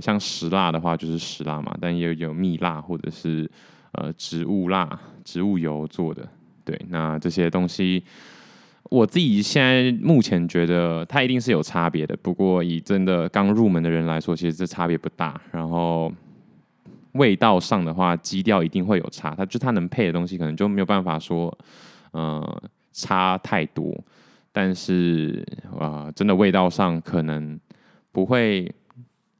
[0.00, 3.48] 像石蜡的话，就是石蜡嘛，但也有有蜜蜡或者是
[3.92, 6.28] 呃植物蜡、植物油做的。
[6.64, 8.02] 对，那这些东西。
[8.92, 15.40] 我自己现在目前觉得它一定是有差别的，不过以真的刚入门的人来说，其实这差别不大。
[15.50, 16.12] 然后
[17.12, 21.56] 味道上的话，基调一定会有差，它就它能配的东西可能就没有办法说，
[22.10, 22.62] 呃，
[22.92, 23.98] 差太多。
[24.52, 25.42] 但是
[25.80, 27.58] 啊、真的味道上可能
[28.12, 28.70] 不会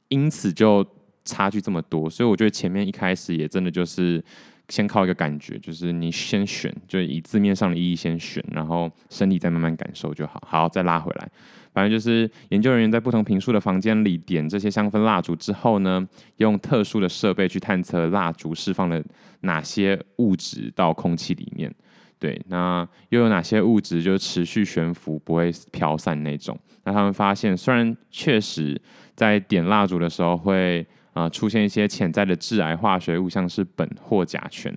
[0.07, 0.83] 因此就
[1.25, 4.23] 差距这么多，所以我觉得前面一开始也真的就是。
[4.69, 10.41] 先靠一个感觉，就是你先选，就以字面上的意义先选，然后身体再慢慢感受就好。
[10.47, 11.29] 好，再拉回来，
[11.73, 16.07] 反正就是研究人员在不同坪数的房间里点这些香氛蜡烛之后呢，
[16.37, 19.03] 用特殊的设备去探测蜡烛释放了
[19.41, 21.73] 哪些物质到空气里面。
[22.17, 26.57] 对，那又有哪些物质就持续悬浮不会飘散那种？
[26.85, 28.81] 那他们发现，虽然确实
[29.13, 30.87] 在点蜡烛的时候会。
[31.13, 34.73] 啊、出现一些潜在的致癌化学物，像是苯或甲醛，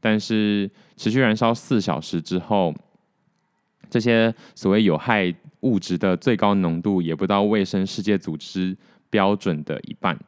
[0.00, 2.74] 但是持续燃烧四小时之后，
[3.90, 8.76] 这些所谓有害物质的最高浓度也不到卫生世界组织
[9.10, 10.18] 标准的一半。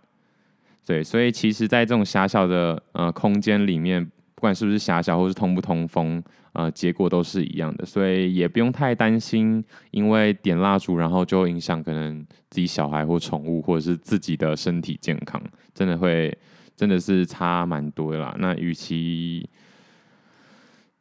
[0.86, 4.10] 对，所以其实，在这种狭小的呃空间里面，
[4.40, 6.22] 不管是不是狭小或是通不通风。
[6.52, 15.40] 呃，结果都是一样的，所以也不用太担心，因为点蜡烛然后就影响可能自己小孩或宠物或者是自己的身体健康，
[15.72, 16.36] 真的会
[16.74, 18.34] 真的是差蛮多的啦。
[18.40, 19.48] 那与其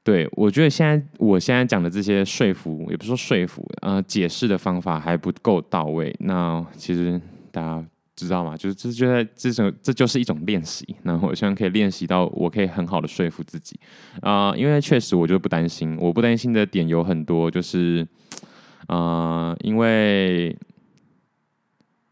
[0.03, 6.15] 对，我觉得现在我现在讲的这些说服，也不是说说服，呃，解释的方法还不够到位。
[6.19, 7.19] 那其实
[7.51, 7.85] 大家。
[8.25, 8.57] 知道吗？
[8.57, 10.95] 就是这，就在这种这就是一种练习。
[11.03, 13.79] 那我希望可以练习到，我可以很好的说服自己
[14.21, 15.97] 啊、因为确实我就不担心。
[15.99, 18.05] 我不担心的点有很多，就是
[18.87, 20.55] 啊、因为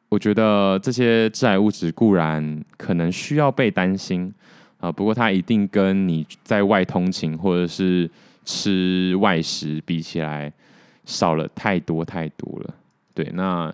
[0.09, 4.33] 我觉得这些致癌物质固然可能需要被担心
[4.79, 8.09] 啊、不过它一定跟你在外通勤或者是
[8.45, 10.53] 吃外食比起来
[11.03, 12.73] 少了太多太多了。
[13.13, 13.73] 对，那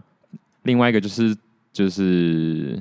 [0.64, 1.36] 另外一个就是。
[1.74, 2.80] 就是，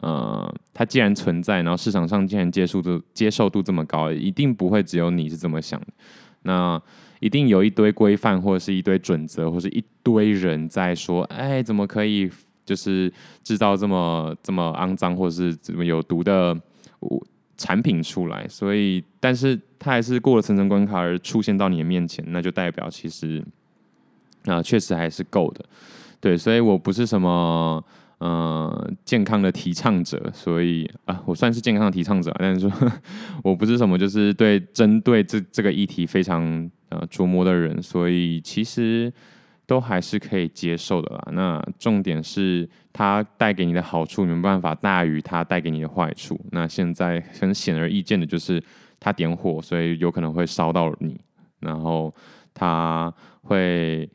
[0.00, 5.80] 呃，它既然存在，然后市场上既然接受度接受度这么高，一定不会只有你是这么想。
[6.42, 6.82] 那
[7.20, 12.28] 一定有一堆规范，或者是一堆准则，或者是一堆人在说，哎，怎么可以
[12.66, 13.12] 就是
[13.44, 16.60] 制造这么这么肮脏，或者是怎么有毒的
[17.56, 18.44] 产品出来？
[18.48, 23.40] 所以，但是它还是过了层层关卡而出现到你的面前，那就代表其实
[24.46, 25.64] 啊，确实还是够的。
[26.18, 27.80] 对，所以我不是什么。
[28.22, 32.92] 呃，健康的提倡者，所以啊，我算是健康的提倡者，但是说
[33.42, 39.12] 我不是什么就是对针对这这个议题非常呃琢磨的人，所以其实
[39.66, 41.32] 都还是可以接受的啦。
[41.32, 46.38] 那重点是它带给你的好处没办法大于它带给你的坏处。
[46.52, 48.62] 那现在很显而易见的就是
[49.00, 51.20] 它点火，所以有可能会烧到你，
[51.58, 52.14] 然后
[52.54, 53.12] 它
[53.42, 54.08] 会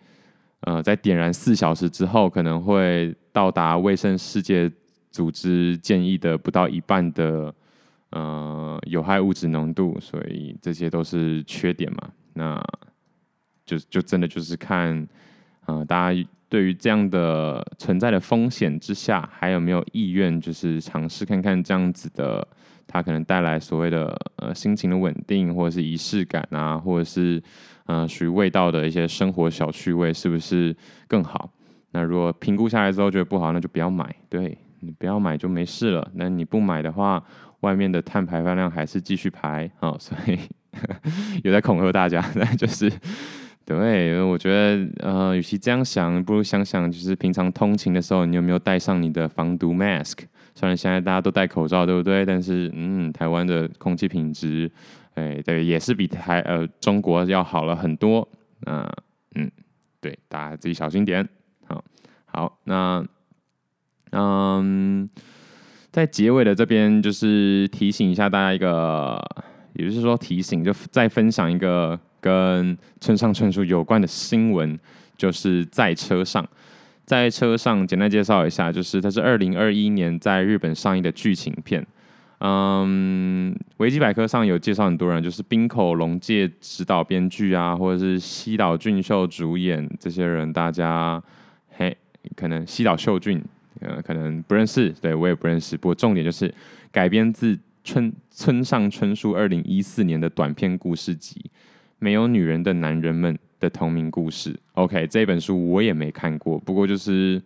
[0.62, 3.14] 呃在点燃四小时之后可能会。
[3.38, 4.68] 到达卫生世界
[5.12, 7.54] 组织建议的不到一半的
[8.10, 12.10] 呃有害物质浓度，所以这些都是缺点嘛。
[12.34, 12.60] 那
[13.64, 15.08] 就就真的就是看，
[15.68, 22.48] 呃，大家对于这样的存在的风险之下，还有没有意愿，就是尝试看看这样子的，
[22.88, 27.40] 它可能带来所谓的呃心情的稳定，或者是仪式感啊，或者是
[27.86, 30.76] 呃属于味道的一些生活小趣味，是不是
[31.08, 31.48] 更好？
[31.92, 34.16] 那如果评估下来之后觉得不好，那就不要买。
[34.30, 36.12] 对，你不要买就没事了。
[36.16, 37.24] 那你不买的话，
[37.62, 40.40] 外面的碳排放量还是继续排啊，哦，所以
[41.44, 42.92] 有在恐吓大家， 那就是。
[43.66, 50.20] 对，我觉得，呃，与其这样想，不如想想，就是平常通勤的时候，你有没有带上你的防毒 mask？
[50.56, 52.26] 虽然现在大家都戴口罩，对不对？
[52.26, 54.72] 但是，嗯，台湾的空气品质，
[55.16, 58.26] 哎，对，也是比台呃中国要好了很多。
[58.64, 58.90] 啊、
[59.36, 59.52] 嗯，
[60.00, 61.28] 对，大家自己小心点。
[62.38, 63.04] 好，那，
[64.12, 65.10] 嗯，
[65.90, 69.20] 在结尾的这边，就是提醒一下大家一个，
[69.74, 72.00] 也就是说提醒，就再分享一个。
[72.20, 74.78] 跟村上春树有关的新闻，
[75.16, 76.46] 就是在车上，
[77.06, 81.86] 在车上简单介绍一下，就是它是二零二一年在日本上映的剧情片。
[82.40, 91.22] 嗯，维基百科上有介绍很多人，就是滨口龙介执导编剧啊，或者是西岛俊秀主演这些人，大家，
[92.36, 93.44] 可能西岛秀俊，
[93.80, 95.78] 呃，可能不认识，对我也不认识。
[95.78, 96.54] 不过重点就是
[96.92, 101.50] 改编自村村上春树二零一四年的短篇故事集。
[102.00, 104.56] 没有女人的男人们的同名故事。
[104.74, 107.42] OK，这本书我也没看过，不过就是，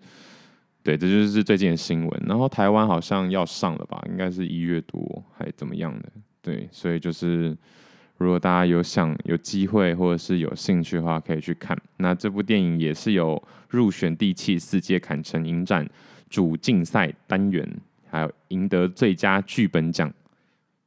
[0.84, 2.24] 对，这就是最近的新闻。
[2.28, 4.04] 然后台湾好像要上了吧？
[4.10, 6.10] 应该是一月多还怎么样的？
[6.42, 7.56] 对，所以就是
[8.22, 11.78] 如果大家有想有机会或者是有兴趣的话，可以去看。
[11.98, 15.88] 那这部电影也是有入选第七十四届坎城影展
[16.30, 17.68] 主竞赛单元，
[18.10, 20.12] 还有赢得最佳剧本奖。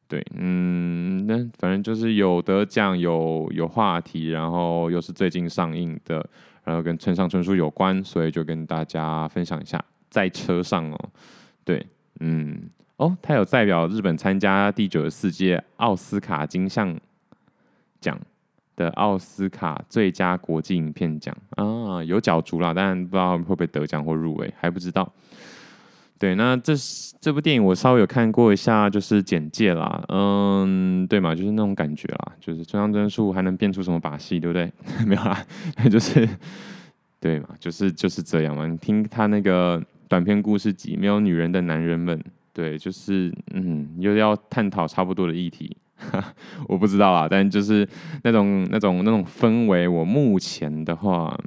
[0.06, 6.24] 对，嗯，那反正就是有得奖，有有话题，然后又是最近上映的，
[6.62, 9.82] 然后跟村上春树有关，所以就跟大家分享一下。
[10.10, 11.10] 在车上哦，
[11.64, 11.84] 对，
[12.20, 16.96] 嗯，哦，他有代表日本参加第九十四届奥斯卡金像
[18.04, 18.20] 奖
[18.76, 25.10] 的奥斯卡最佳国际影片奖啊，有角逐啦，但不知道会不会得奖或入围，还不知道。
[26.18, 26.74] 对，那这
[27.20, 34.72] 这部电影我稍微有看过一下，就是简介啦，嗯，对嘛，就是那种感觉啦，就是村上春树还能变出什么把戏，对不对？
[35.06, 35.44] 没有啦，
[35.90, 36.28] 就是
[37.20, 38.66] 对嘛，就是就是这样嘛。
[38.66, 42.18] 你听他那个短篇故事集《没有女人的男人们》，
[42.52, 45.76] 对，就是嗯，又要探讨差不多的议题，
[46.68, 47.88] 我不知道啊，但就是
[48.22, 51.38] 那种那种那种氛围，我目前的话。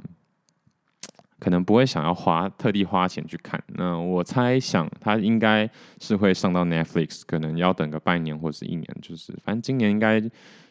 [1.40, 5.70] 可能不会想要花特地花钱去看，那我猜想他应该
[6.00, 10.20] 是会上到 Netflix，可能要等个半年或是一年，就是反正今年应该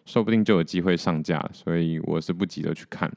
[0.05, 3.09] 说不定就有机会上架，所以我是不急着去看。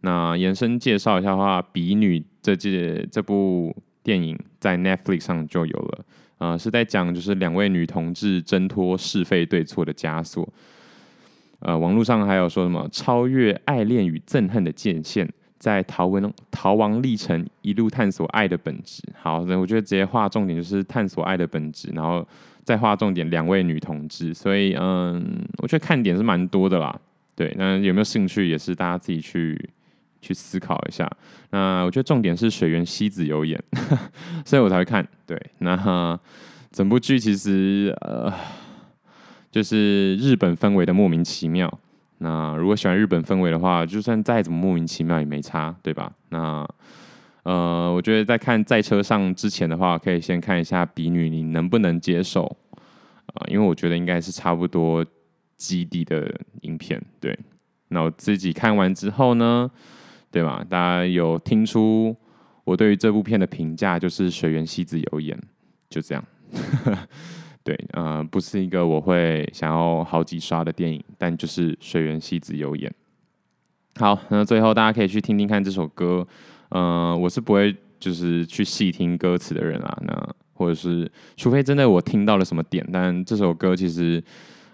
[0.00, 6.04] 那延伸介绍一下的话，《比女》这届这部电影在 Netflix 上就有了，
[6.42, 10.48] 呃，是在讲就是两位女同志挣脱是非对错的枷锁，
[11.60, 15.28] 呃，网络上还有说什么超越爱恋与憎恨的界限。
[15.60, 19.00] 在逃亡逃亡历程一路探索爱的本质。
[19.16, 22.26] 好，那我觉得直接画重点就是探索爱的本质，然后
[22.64, 24.34] 再画重点两位女同志。
[24.34, 25.24] 所以，嗯，
[25.58, 26.92] 我觉得看点是蛮多的啦。
[27.36, 29.56] 对，那有没有兴趣也是大家自己去
[30.22, 31.06] 去思考一下。
[31.50, 33.62] 那我觉得重点是水原希子有演，
[34.46, 35.06] 所以我才会看。
[35.26, 36.18] 对，那
[36.70, 38.32] 整部剧其实呃，
[39.50, 41.70] 就是日本氛围的莫名其妙。
[42.18, 46.10] 那如果喜欢日本氛围的话，就算再怎么莫名其妙也没差，对吧？
[46.30, 46.66] 那
[47.42, 52.56] 呃，我觉得在看在车上之前的话，可以先看一下《比女》，你能不能接受？
[53.34, 55.04] 啊、因为我觉得应该是差不多
[55.56, 57.02] 基底的影片。
[57.18, 57.36] 对，
[57.88, 59.70] 那我自己看完之后呢，
[60.32, 60.66] 对吧？
[60.68, 62.16] 大家有听出
[62.64, 65.38] 我对于这部片的评价，就是水原希子有演，
[65.90, 66.24] 就这样。
[67.62, 72.92] 对，呃，不是一个我会想要好几刷的电影，但就是水原希子有演。
[73.96, 76.26] 好，那最后大家可以去听听看这首歌，
[76.70, 84.22] 呃，我是不会就是去细听歌词的人啊，那或者是除非真的我听到了什么点，但这首歌其实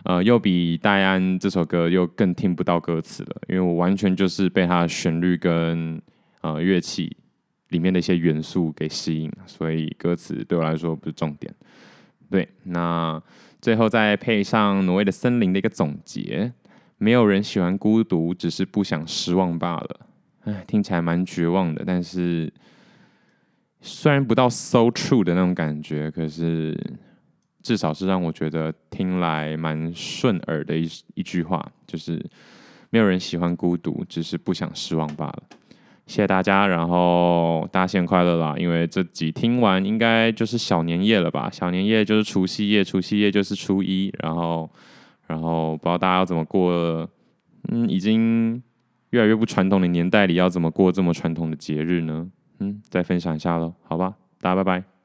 [0.05, 6.01] 呃又比戴安这首歌又更听不到歌词了，因为我完全就是被它的旋律跟
[6.41, 7.17] 呃乐器
[7.69, 11.55] 里面的一些元素给吸引，所以歌词对我来说不是重点。
[12.31, 13.23] 对，那
[13.61, 16.53] 最后再配上挪威的森林的一个总结，
[16.97, 20.01] 没有人喜欢孤独，只是不想失望罢了。
[20.45, 22.53] 哎，听起来蛮绝望的，但是
[23.81, 26.79] 虽然不到 so true 的那种感觉，可是
[27.69, 32.19] 至少是让我觉得听来蛮顺耳的一一句话，就是
[32.89, 35.43] 没有人喜欢孤独，只是不想失望罢了。
[36.07, 38.55] 谢谢大家，然后大家新年快乐啦！
[38.57, 41.51] 因为这集听完应该就是小年夜了吧？
[41.53, 44.71] 小年夜就是除夕夜，除夕夜就是初一，然后
[45.27, 46.73] 然后不知道大家要怎么过，
[47.69, 48.63] 嗯，已经
[49.11, 52.27] 越来越不传统的年代里，要怎么过这么传统的节日呢？
[52.61, 54.98] 嗯，再分享一下喽，好吧，大家拜拜。